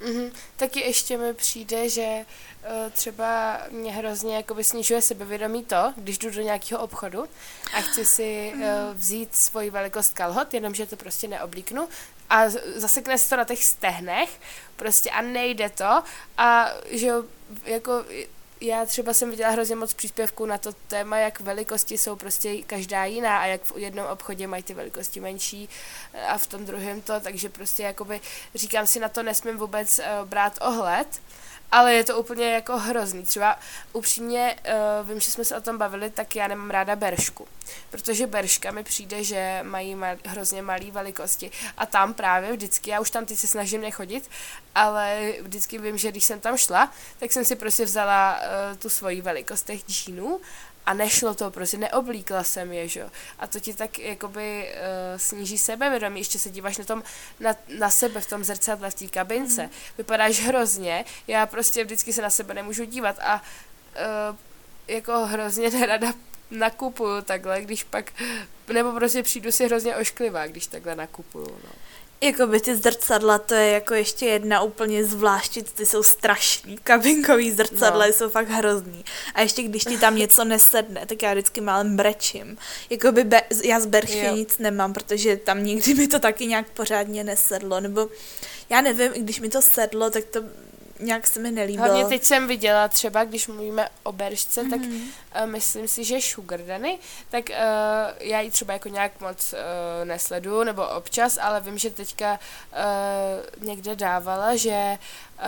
Mm-hmm. 0.01 0.31
Taky 0.57 0.79
ještě 0.79 1.17
mi 1.17 1.33
přijde, 1.33 1.89
že 1.89 2.05
uh, 2.05 2.91
třeba 2.91 3.61
mě 3.69 3.91
hrozně 3.91 4.35
jakoby 4.35 4.63
snižuje 4.63 5.01
sebevědomí 5.01 5.65
to, 5.65 5.93
když 5.97 6.17
jdu 6.17 6.29
do 6.29 6.41
nějakého 6.41 6.81
obchodu 6.81 7.25
a 7.73 7.81
chci 7.81 8.05
si 8.05 8.53
uh, 8.55 8.61
vzít 8.93 9.35
svoji 9.35 9.69
velikost 9.69 10.13
kalhot, 10.13 10.53
jenomže 10.53 10.85
to 10.85 10.95
prostě 10.95 11.27
neoblíknu 11.27 11.89
a 12.29 12.49
zasekne 12.75 13.17
se 13.17 13.29
to 13.29 13.37
na 13.37 13.43
těch 13.43 13.65
stehnech 13.65 14.29
prostě 14.75 15.09
a 15.09 15.21
nejde 15.21 15.69
to 15.69 16.03
a 16.37 16.73
že 16.89 17.11
jako 17.65 18.05
já 18.61 18.85
třeba 18.85 19.13
jsem 19.13 19.29
viděla 19.29 19.49
hrozně 19.51 19.75
moc 19.75 19.93
příspěvků 19.93 20.45
na 20.45 20.57
to 20.57 20.73
téma, 20.73 21.17
jak 21.17 21.39
velikosti 21.39 21.97
jsou 21.97 22.15
prostě 22.15 22.63
každá 22.63 23.05
jiná 23.05 23.37
a 23.37 23.45
jak 23.45 23.61
v 23.63 23.77
jednom 23.77 24.07
obchodě 24.07 24.47
mají 24.47 24.63
ty 24.63 24.73
velikosti 24.73 25.19
menší 25.19 25.69
a 26.27 26.37
v 26.37 26.47
tom 26.47 26.65
druhém 26.65 27.01
to, 27.01 27.19
takže 27.19 27.49
prostě 27.49 27.83
jakoby 27.83 28.21
říkám 28.55 28.87
si 28.87 28.99
na 28.99 29.09
to 29.09 29.23
nesmím 29.23 29.57
vůbec 29.57 29.99
uh, 29.99 30.27
brát 30.29 30.57
ohled, 30.61 31.21
ale 31.71 31.93
je 31.93 32.03
to 32.03 32.19
úplně 32.19 32.53
jako 32.53 32.77
hrozný. 32.77 33.23
Třeba 33.23 33.59
upřímně 33.93 34.55
uh, 35.01 35.09
vím, 35.09 35.19
že 35.19 35.31
jsme 35.31 35.45
se 35.45 35.57
o 35.57 35.61
tom 35.61 35.77
bavili, 35.77 36.09
tak 36.09 36.35
já 36.35 36.47
nemám 36.47 36.69
ráda 36.69 36.95
beršku. 36.95 37.47
Protože 37.89 38.27
berška 38.27 38.71
mi 38.71 38.83
přijde, 38.83 39.23
že 39.23 39.59
mají 39.63 39.95
mal, 39.95 40.15
hrozně 40.25 40.61
malé 40.61 40.91
velikosti. 40.91 41.51
A 41.77 41.85
tam 41.85 42.13
právě 42.13 42.51
vždycky, 42.51 42.89
já 42.89 42.99
už 42.99 43.11
tam 43.11 43.25
teď 43.25 43.37
se 43.37 43.47
snažím 43.47 43.81
nechodit, 43.81 44.29
ale 44.75 45.33
vždycky 45.41 45.77
vím, 45.77 45.97
že 45.97 46.11
když 46.11 46.23
jsem 46.23 46.39
tam 46.39 46.57
šla, 46.57 46.91
tak 47.19 47.31
jsem 47.31 47.45
si 47.45 47.55
prostě 47.55 47.85
vzala 47.85 48.39
uh, 48.39 48.77
tu 48.77 48.89
svoji 48.89 49.21
velikost 49.21 49.65
těch 49.65 49.85
džínů 49.85 50.39
a 50.89 50.93
nešlo 50.93 51.33
to, 51.33 51.51
prostě 51.51 51.77
neoblíkla 51.77 52.43
jsem 52.43 52.73
je, 52.73 52.87
že 52.87 53.09
A 53.39 53.47
to 53.47 53.59
ti 53.59 53.73
tak 53.73 53.99
jakoby 53.99 54.73
uh, 54.73 55.17
sníží 55.17 55.57
sebevědomí, 55.57 56.19
ještě 56.19 56.39
se 56.39 56.49
díváš 56.49 56.77
na, 56.77 56.85
tom, 56.85 57.03
na, 57.39 57.55
na 57.77 57.89
sebe 57.89 58.21
v 58.21 58.29
tom 58.29 58.43
zrcadle 58.43 58.91
v 58.91 58.93
té 58.93 59.07
kabince, 59.07 59.63
mm. 59.63 59.69
vypadáš 59.97 60.39
hrozně, 60.39 61.05
já 61.27 61.45
prostě 61.45 61.83
vždycky 61.83 62.13
se 62.13 62.21
na 62.21 62.29
sebe 62.29 62.53
nemůžu 62.53 62.83
dívat. 62.83 63.19
A 63.19 63.35
uh, 63.41 64.37
jako 64.87 65.25
hrozně 65.25 65.69
nerada 65.69 66.13
nakupuju 66.51 67.21
takhle, 67.21 67.61
když 67.61 67.83
pak, 67.83 68.13
nebo 68.73 68.91
prostě 68.91 69.23
přijdu 69.23 69.51
si 69.51 69.65
hrozně 69.65 69.95
ošklivá, 69.95 70.47
když 70.47 70.67
takhle 70.67 70.95
nakupuju, 70.95 71.59
no. 71.63 71.71
Jakoby 72.21 72.59
ty 72.59 72.75
zrcadla, 72.75 73.37
to 73.37 73.53
je 73.53 73.71
jako 73.71 73.93
ještě 73.93 74.25
jedna 74.25 74.61
úplně 74.61 75.05
zvlášť, 75.05 75.59
ty 75.75 75.85
jsou 75.85 76.03
strašný. 76.03 76.77
Kabinkový 76.83 77.51
zrcadla 77.51 78.05
no. 78.07 78.13
jsou 78.13 78.29
fakt 78.29 78.49
hrozný. 78.49 79.05
A 79.35 79.41
ještě 79.41 79.63
když 79.63 79.83
ti 79.83 79.97
tam 79.97 80.15
něco 80.15 80.43
nesedne, 80.45 81.05
tak 81.05 81.23
já 81.23 81.31
vždycky 81.33 81.61
málem 81.61 81.95
brečím. 81.95 82.57
Jakoby 82.89 83.23
be, 83.23 83.41
já 83.63 83.79
z 83.79 83.85
berchy 83.85 84.27
nic 84.33 84.57
nemám, 84.57 84.93
protože 84.93 85.37
tam 85.37 85.63
nikdy 85.63 85.93
mi 85.93 86.07
to 86.07 86.19
taky 86.19 86.45
nějak 86.45 86.69
pořádně 86.69 87.23
nesedlo. 87.23 87.79
Nebo 87.79 88.09
já 88.69 88.81
nevím, 88.81 89.11
i 89.13 89.19
když 89.19 89.39
mi 89.39 89.49
to 89.49 89.61
sedlo, 89.61 90.09
tak 90.09 90.23
to 90.25 90.43
nějak 90.99 91.27
se 91.27 91.39
mi 91.39 91.51
nelíbilo. 91.51 91.87
Hlavně 91.87 92.05
teď 92.05 92.23
jsem 92.23 92.47
viděla 92.47 92.87
třeba, 92.87 93.23
když 93.23 93.47
mluvíme 93.47 93.89
o 94.03 94.11
beršce, 94.11 94.63
mm-hmm. 94.63 94.69
tak 94.69 94.79
uh, 95.43 95.49
myslím 95.51 95.87
si, 95.87 96.03
že 96.03 96.21
Sugar 96.21 96.59
Danny, 96.59 96.99
tak 97.29 97.49
uh, 97.49 97.55
já 98.19 98.41
ji 98.41 98.51
třeba 98.51 98.73
jako 98.73 98.89
nějak 98.89 99.21
moc 99.21 99.53
uh, 99.53 100.07
nesledu, 100.07 100.63
nebo 100.63 100.87
občas, 100.87 101.37
ale 101.41 101.61
vím, 101.61 101.77
že 101.77 101.89
teďka 101.89 102.39
uh, 103.59 103.67
někde 103.67 103.95
dávala, 103.95 104.55
že 104.55 104.97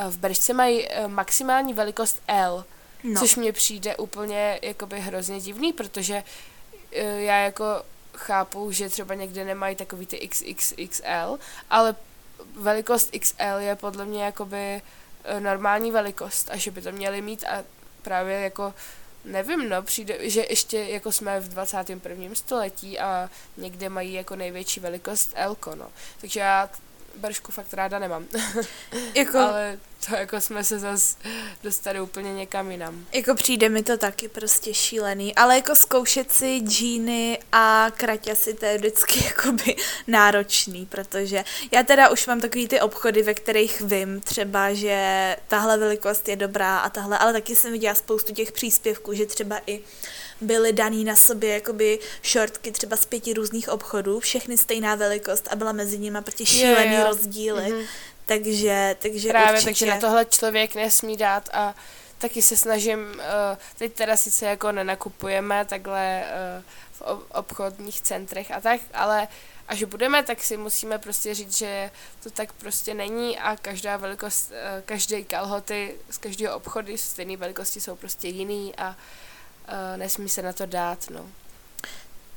uh, 0.05 0.11
v 0.11 0.17
beršce 0.17 0.53
mají 0.53 0.87
uh, 0.87 1.07
maximální 1.07 1.73
velikost 1.73 2.21
L, 2.27 2.65
no. 3.03 3.19
což 3.19 3.35
mně 3.35 3.53
přijde 3.53 3.95
úplně 3.95 4.59
jakoby 4.61 4.99
hrozně 4.99 5.39
divný, 5.39 5.73
protože 5.73 6.23
uh, 6.23 7.19
já 7.19 7.37
jako 7.37 7.65
chápu, 8.15 8.71
že 8.71 8.89
třeba 8.89 9.15
někde 9.15 9.45
nemají 9.45 9.75
takový 9.75 10.05
ty 10.05 10.27
XXXL, 10.27 11.39
ale 11.69 11.95
velikost 12.55 13.11
XL 13.19 13.59
je 13.59 13.75
podle 13.75 14.05
mě 14.05 14.23
jakoby 14.23 14.81
normální 15.39 15.91
velikost 15.91 16.49
a 16.51 16.57
že 16.57 16.71
by 16.71 16.81
to 16.81 16.91
měli 16.91 17.21
mít 17.21 17.43
a 17.43 17.63
právě 18.01 18.39
jako 18.39 18.73
nevím, 19.25 19.69
no, 19.69 19.81
přijde, 19.81 20.29
že 20.29 20.45
ještě 20.49 20.79
jako 20.79 21.11
jsme 21.11 21.39
v 21.39 21.49
21. 21.49 22.35
století 22.35 22.99
a 22.99 23.29
někde 23.57 23.89
mají 23.89 24.13
jako 24.13 24.35
největší 24.35 24.79
velikost 24.79 25.31
Elko, 25.35 25.75
no. 25.75 25.91
Takže 26.21 26.39
já 26.39 26.69
Beršku 27.15 27.51
fakt 27.51 27.73
ráda 27.73 27.99
nemám. 27.99 28.25
jako... 29.15 29.37
Ale 29.37 29.77
to 30.09 30.15
jako 30.15 30.41
jsme 30.41 30.63
se 30.63 30.79
zase 30.79 31.17
dostali 31.63 32.01
úplně 32.01 32.33
někam 32.33 32.71
jinam. 32.71 33.05
Jako 33.13 33.35
přijde 33.35 33.69
mi 33.69 33.83
to 33.83 33.97
taky 33.97 34.27
prostě 34.27 34.73
šílený, 34.73 35.35
ale 35.35 35.55
jako 35.55 35.75
zkoušet 35.75 36.31
si 36.31 36.59
džíny 36.59 37.39
a 37.51 37.87
kraťasy 37.97 38.53
to 38.53 38.65
je 38.65 38.77
vždycky 38.77 39.23
jakoby 39.25 39.75
náročný, 40.07 40.85
protože 40.85 41.43
já 41.71 41.83
teda 41.83 42.09
už 42.09 42.27
mám 42.27 42.41
takový 42.41 42.67
ty 42.67 42.81
obchody, 42.81 43.23
ve 43.23 43.33
kterých 43.33 43.81
vím 43.81 44.21
třeba, 44.21 44.73
že 44.73 45.35
tahle 45.47 45.77
velikost 45.77 46.27
je 46.27 46.35
dobrá 46.35 46.77
a 46.77 46.89
tahle, 46.89 47.17
ale 47.17 47.33
taky 47.33 47.55
jsem 47.55 47.71
viděla 47.71 47.95
spoustu 47.95 48.33
těch 48.33 48.51
příspěvků, 48.51 49.13
že 49.13 49.25
třeba 49.25 49.59
i 49.67 49.81
byly 50.41 50.73
daný 50.73 51.03
na 51.03 51.15
sobě 51.15 51.53
jakoby 51.53 51.99
šortky 52.21 52.71
třeba 52.71 52.97
z 52.97 53.05
pěti 53.05 53.33
různých 53.33 53.69
obchodů, 53.69 54.19
všechny 54.19 54.57
stejná 54.57 54.95
velikost 54.95 55.47
a 55.51 55.55
byla 55.55 55.71
mezi 55.71 55.97
nimi 55.97 56.21
prostě 56.21 56.45
šílený 56.45 56.93
jo, 56.93 56.99
jo. 56.99 57.07
rozdíly. 57.07 57.61
Mm-hmm. 57.61 57.85
Takže, 58.25 58.95
takže 58.99 59.29
Právě, 59.29 59.51
určitě... 59.51 59.65
takže 59.65 59.85
na 59.85 59.99
tohle 59.99 60.25
člověk 60.25 60.75
nesmí 60.75 61.17
dát 61.17 61.49
a 61.53 61.75
taky 62.17 62.41
se 62.41 62.57
snažím, 62.57 62.99
uh, 62.99 63.57
teď 63.77 63.93
teda 63.93 64.17
sice 64.17 64.45
jako 64.45 64.71
nenakupujeme 64.71 65.65
takhle 65.65 66.23
uh, 66.57 66.63
v 66.91 67.25
obchodních 67.31 68.01
centrech 68.01 68.51
a 68.51 68.61
tak, 68.61 68.81
ale 68.93 69.27
až 69.67 69.83
budeme, 69.83 70.23
tak 70.23 70.43
si 70.43 70.57
musíme 70.57 70.97
prostě 70.97 71.33
říct, 71.33 71.57
že 71.57 71.91
to 72.23 72.29
tak 72.29 72.53
prostě 72.53 72.93
není 72.93 73.39
a 73.39 73.55
každá 73.55 73.97
velikost, 73.97 74.51
uh, 74.51 74.81
každé 74.85 75.23
kalhoty 75.23 75.95
z 76.09 76.17
každého 76.17 76.55
obchodu 76.55 76.97
stejné 76.97 77.37
velikosti 77.37 77.81
jsou 77.81 77.95
prostě 77.95 78.27
jiný 78.27 78.75
a 78.75 78.95
uh, 79.67 79.97
nesmí 79.97 80.29
se 80.29 80.41
na 80.41 80.53
to 80.53 80.65
dát, 80.65 81.09
no. 81.09 81.29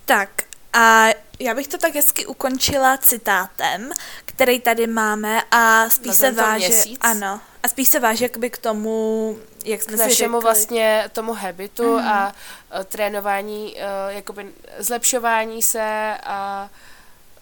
Tak 0.04 0.30
a 0.74 1.08
já 1.38 1.54
bych 1.54 1.68
to 1.68 1.78
tak 1.78 1.94
hezky 1.94 2.26
ukončila 2.26 2.96
citátem, 2.96 3.92
který 4.24 4.60
tady 4.60 4.86
máme 4.86 5.42
a 5.50 5.90
spíš 5.90 6.06
na 6.06 6.14
se 6.14 6.32
váže, 6.32 6.68
měsíc. 6.68 6.98
ano, 7.00 7.40
a 7.62 7.68
spíš 7.68 7.88
se 7.88 8.00
váže 8.00 8.24
jakoby 8.24 8.50
k 8.50 8.58
tomu, 8.58 9.38
jak 9.64 9.82
jsme 9.82 9.96
k 9.96 9.98
našemu 9.98 10.38
řekli. 10.38 10.42
vlastně 10.42 11.10
tomu 11.12 11.32
habitu 11.32 11.92
mm. 11.92 12.08
a 12.08 12.34
uh, 12.76 12.84
trénování, 12.84 13.74
uh, 13.74 13.80
jakoby 14.08 14.52
zlepšování 14.78 15.62
se 15.62 16.16
a 16.24 16.70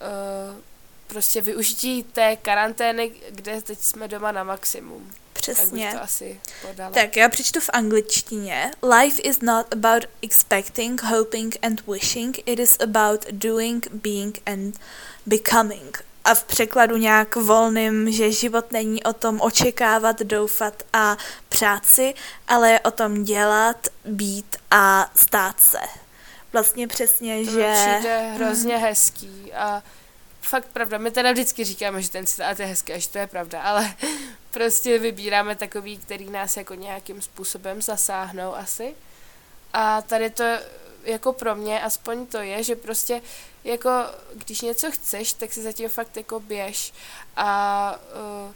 uh, 0.01 0.61
prostě 1.07 1.41
využití 1.41 2.03
té 2.03 2.37
karantény, 2.37 3.13
kde 3.31 3.63
teď 3.63 3.79
jsme 3.79 4.09
doma 4.09 4.33
na 4.33 4.45
maximum. 4.45 5.13
Přesně. 5.43 5.85
Tak 5.85 5.93
bych 5.93 6.01
to 6.01 6.05
asi 6.05 6.41
podala. 6.69 6.91
Tak 6.91 7.17
já 7.17 7.29
přečtu 7.29 7.61
v 7.61 7.71
angličtině. 7.73 8.71
Life 9.01 9.23
is 9.23 9.41
not 9.41 9.67
about 9.73 10.05
expecting, 10.23 11.03
hoping 11.03 11.57
and 11.63 11.87
wishing. 11.87 12.39
It 12.47 12.59
is 12.59 12.77
about 12.81 13.27
doing, 13.31 13.89
being 13.93 14.39
and 14.47 14.79
becoming. 15.27 16.05
A 16.25 16.35
v 16.35 16.45
překladu 16.45 16.97
nějak 16.97 17.37
volným, 17.37 18.13
že 18.13 18.33
život 18.33 18.73
není 18.73 19.03
o 19.03 19.13
tom 19.13 19.41
očekávat, 19.41 20.21
doufat 20.21 20.83
a 20.93 21.17
přát 21.49 21.87
si, 21.87 22.15
ale 22.49 22.71
je 22.71 22.81
o 22.81 22.91
tom 22.91 23.25
dělat, 23.25 23.89
být 24.05 24.57
a 24.71 25.11
stát 25.15 25.61
se. 25.61 25.81
Vlastně 26.53 26.89
přesně, 26.89 27.45
to 27.45 27.51
že... 27.51 27.75
To 27.75 27.91
přijde 27.91 28.33
hrozně 28.35 28.77
hmm. 28.77 28.85
hezký 28.85 29.53
a 29.53 29.83
fakt 30.41 30.69
pravda. 30.73 30.99
My 30.99 31.11
teda 31.11 31.33
vždycky 31.33 31.65
říkáme, 31.65 32.03
že 32.03 32.11
ten 32.11 32.27
citát 32.27 32.61
je 32.61 32.67
hezký 32.67 32.93
a 32.93 32.99
že 32.99 33.09
to 33.09 33.19
je 33.19 33.27
pravda, 33.27 33.63
ale 33.63 33.95
prostě 34.53 34.99
vybíráme 34.99 35.57
takový, 35.57 35.99
který 35.99 36.31
nás 36.31 36.57
jako 36.57 36.75
nějakým 36.75 37.23
způsobem 37.23 37.83
zasáhnou 37.83 38.55
asi. 38.55 38.95
A 39.73 40.03
tady 40.03 40.31
to 40.31 40.45
jako 41.05 41.33
pro 41.33 41.55
mě 41.55 41.83
aspoň 41.83 42.27
to 42.27 42.39
je, 42.39 42.63
že 42.63 42.77
prostě 42.77 43.23
jako 43.65 43.91
když 44.35 44.61
něco 44.61 44.91
chceš, 44.91 45.33
tak 45.33 45.53
si 45.53 45.63
zatím 45.63 45.89
fakt 45.89 46.17
jako 46.17 46.41
běž 46.41 46.93
a 47.37 47.99
uh, 48.47 48.55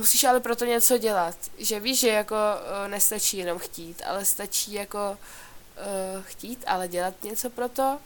musíš 0.00 0.24
ale 0.24 0.40
proto 0.40 0.64
něco 0.64 0.98
dělat. 0.98 1.36
Že 1.58 1.80
víš, 1.80 2.00
že 2.00 2.08
jako 2.08 2.34
uh, 2.34 2.90
nestačí 2.90 3.36
jenom 3.36 3.58
chtít, 3.58 4.02
ale 4.06 4.24
stačí 4.24 4.72
jako 4.72 5.10
uh, 5.10 6.22
chtít, 6.22 6.64
ale 6.66 6.88
dělat 6.88 7.14
něco 7.22 7.50
pro 7.50 7.68
to 7.68 7.98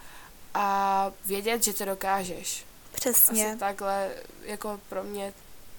a 0.54 1.12
vědět, 1.24 1.64
že 1.64 1.72
to 1.72 1.84
dokážeš. 1.84 2.64
Přesně. 2.92 3.46
Asi 3.46 3.58
takhle, 3.58 4.10
jako 4.42 4.80
pro 4.88 5.04
mě 5.04 5.32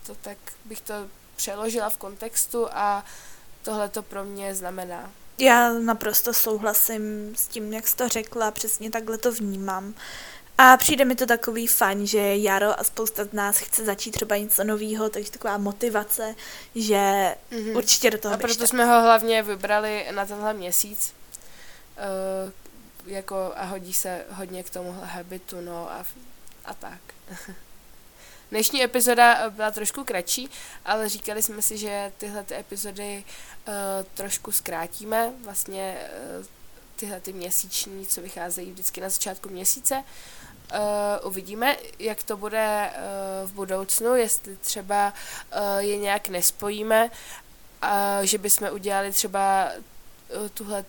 to 0.06 0.16
tak 0.16 0.38
bych 0.66 0.82
to 0.82 0.94
přeložila 1.36 1.90
v 1.90 1.98
kontextu 1.98 2.68
a 2.72 3.06
tohle 3.62 3.90
to 3.90 4.04
pro 4.04 4.24
mě 4.24 4.56
znamená. 4.56 5.12
Já 5.38 5.74
naprosto 5.74 6.34
souhlasím 6.34 7.34
s 7.36 7.48
tím, 7.48 7.74
jak 7.74 7.88
jsi 7.88 7.96
to 7.96 8.08
řekla, 8.08 8.52
přesně 8.52 8.92
takhle 8.92 9.18
to 9.18 9.32
vnímám. 9.32 9.94
A 10.58 10.78
přijde 10.78 11.06
mi 11.06 11.16
to 11.16 11.26
takový 11.26 11.68
fajn, 11.68 12.08
že 12.08 12.38
Jaro 12.38 12.80
a 12.80 12.84
spousta 12.84 13.26
z 13.26 13.32
nás 13.32 13.58
chce 13.58 13.86
začít 13.86 14.12
třeba 14.12 14.38
něco 14.38 14.64
nového, 14.64 15.10
takže 15.10 15.32
taková 15.32 15.58
motivace, 15.58 16.36
že 16.76 17.36
mm-hmm. 17.52 17.78
určitě 17.78 18.12
do 18.12 18.18
toho 18.18 18.36
A 18.36 18.38
proto 18.38 18.68
jsme 18.68 18.86
ho 18.86 19.02
hlavně 19.02 19.44
vybrali 19.44 20.06
na 20.12 20.26
tenhle 20.26 20.54
měsíc, 20.54 21.14
uh, 22.46 22.52
jako 23.06 23.54
a 23.56 23.64
hodí 23.64 23.94
se 23.94 24.26
hodně 24.30 24.64
k 24.64 24.70
tomuhle 24.70 25.06
habitu, 25.06 25.62
no 25.62 25.92
a, 25.92 26.06
a 26.66 26.74
tak. 26.74 27.00
Dnešní 28.54 28.84
epizoda 28.84 29.50
byla 29.50 29.72
trošku 29.72 30.04
kratší, 30.04 30.50
ale 30.86 31.10
říkali 31.10 31.44
jsme 31.44 31.62
si, 31.62 31.78
že 31.78 32.12
tyhle 32.18 32.44
ty 32.44 32.56
epizody 32.56 33.24
uh, 33.68 33.74
trošku 34.14 34.52
zkrátíme, 34.52 35.34
vlastně 35.44 35.98
uh, 36.40 36.46
tyhle 36.96 37.20
ty 37.20 37.34
měsíční, 37.34 38.06
co 38.06 38.22
vycházejí 38.22 38.72
vždycky 38.72 39.02
na 39.02 39.10
začátku 39.10 39.50
měsíce. 39.50 39.96
Uh, 39.96 40.80
uvidíme, 41.28 41.78
jak 42.00 42.24
to 42.24 42.38
bude 42.38 42.90
uh, 42.94 43.50
v 43.50 43.54
budoucnu, 43.54 44.16
jestli 44.16 44.56
třeba 44.56 45.14
uh, 45.14 45.78
je 45.78 45.98
nějak 45.98 46.30
nespojíme, 46.30 47.10
uh, 47.84 47.90
že 48.22 48.38
bychom 48.38 48.70
udělali 48.72 49.12
třeba 49.12 49.72
uh, 50.42 50.50
tuhle 50.50 50.86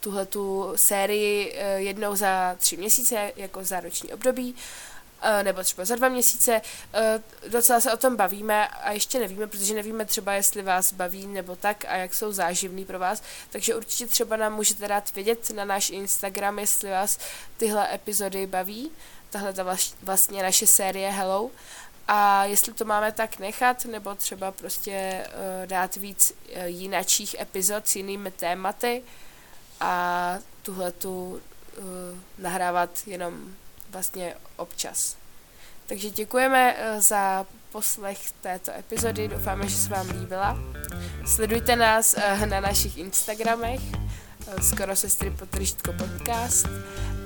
tuhle 0.00 0.26
tu 0.26 0.72
sérii 0.76 1.56
jednou 1.76 2.16
za 2.16 2.56
tři 2.58 2.76
měsíce, 2.76 3.32
jako 3.36 3.64
za 3.64 3.80
roční 3.80 4.12
období, 4.12 4.54
Eh, 4.54 4.99
nebo 5.42 5.62
třeba 5.62 5.84
za 5.84 5.94
dva 5.96 6.08
měsíce. 6.08 6.62
Eh, 6.94 7.22
docela 7.48 7.80
se 7.80 7.92
o 7.92 7.96
tom 7.96 8.16
bavíme 8.16 8.68
a 8.68 8.92
ještě 8.92 9.18
nevíme, 9.18 9.46
protože 9.46 9.74
nevíme 9.74 10.04
třeba, 10.04 10.34
jestli 10.34 10.62
vás 10.62 10.92
baví 10.92 11.26
nebo 11.26 11.56
tak 11.56 11.84
a 11.84 11.96
jak 11.96 12.14
jsou 12.14 12.32
záživný 12.32 12.84
pro 12.84 12.98
vás. 12.98 13.22
Takže 13.50 13.74
určitě 13.74 14.06
třeba 14.06 14.36
nám 14.36 14.54
můžete 14.54 14.88
dát 14.88 15.14
vědět 15.14 15.50
na 15.50 15.64
náš 15.64 15.90
Instagram, 15.90 16.58
jestli 16.58 16.90
vás 16.90 17.18
tyhle 17.56 17.94
epizody 17.94 18.46
baví. 18.46 18.90
Tahle 19.30 19.52
ta 19.52 19.76
vlastně 20.02 20.42
naše 20.42 20.66
série 20.66 21.10
Hello. 21.10 21.50
A 22.08 22.44
jestli 22.44 22.72
to 22.72 22.84
máme 22.84 23.12
tak 23.12 23.38
nechat, 23.38 23.84
nebo 23.84 24.14
třeba 24.14 24.52
prostě 24.52 25.24
uh, 25.26 25.66
dát 25.66 25.96
víc 25.96 26.32
uh, 26.32 26.64
jinačích 26.64 27.36
epizod 27.40 27.88
s 27.88 27.96
jinými 27.96 28.30
tématy 28.30 29.02
a 29.80 30.38
tuhle 30.62 30.92
tu 30.92 31.30
uh, 31.30 31.84
nahrávat 32.38 32.90
jenom 33.06 33.54
vlastně 33.90 34.34
občas. 34.56 35.16
Takže 35.86 36.10
děkujeme 36.10 36.74
eh, 36.78 37.00
za 37.00 37.46
poslech 37.72 38.18
této 38.40 38.72
epizody, 38.78 39.28
doufáme, 39.28 39.68
že 39.68 39.76
se 39.76 39.88
vám 39.88 40.10
líbila. 40.10 40.58
Sledujte 41.26 41.76
nás 41.76 42.14
eh, 42.18 42.46
na 42.46 42.60
našich 42.60 42.98
Instagramech, 42.98 43.80
eh, 43.92 44.62
skoro 44.62 44.96
sestry 44.96 45.30
potržitko 45.30 45.92
podcast 45.92 46.68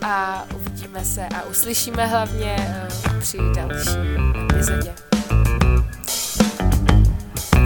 a 0.03 0.45
uvidíme 0.57 1.05
se 1.05 1.27
a 1.27 1.43
uslyšíme 1.43 2.07
hlavně 2.07 2.57
při 3.21 3.39
další 3.55 3.99
epizodě. 4.45 4.95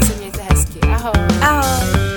Se 0.06 0.14
mějte 0.16 0.42
hezky. 0.50 0.80
Ahoj. 0.80 1.12
Ahoj. 1.42 2.07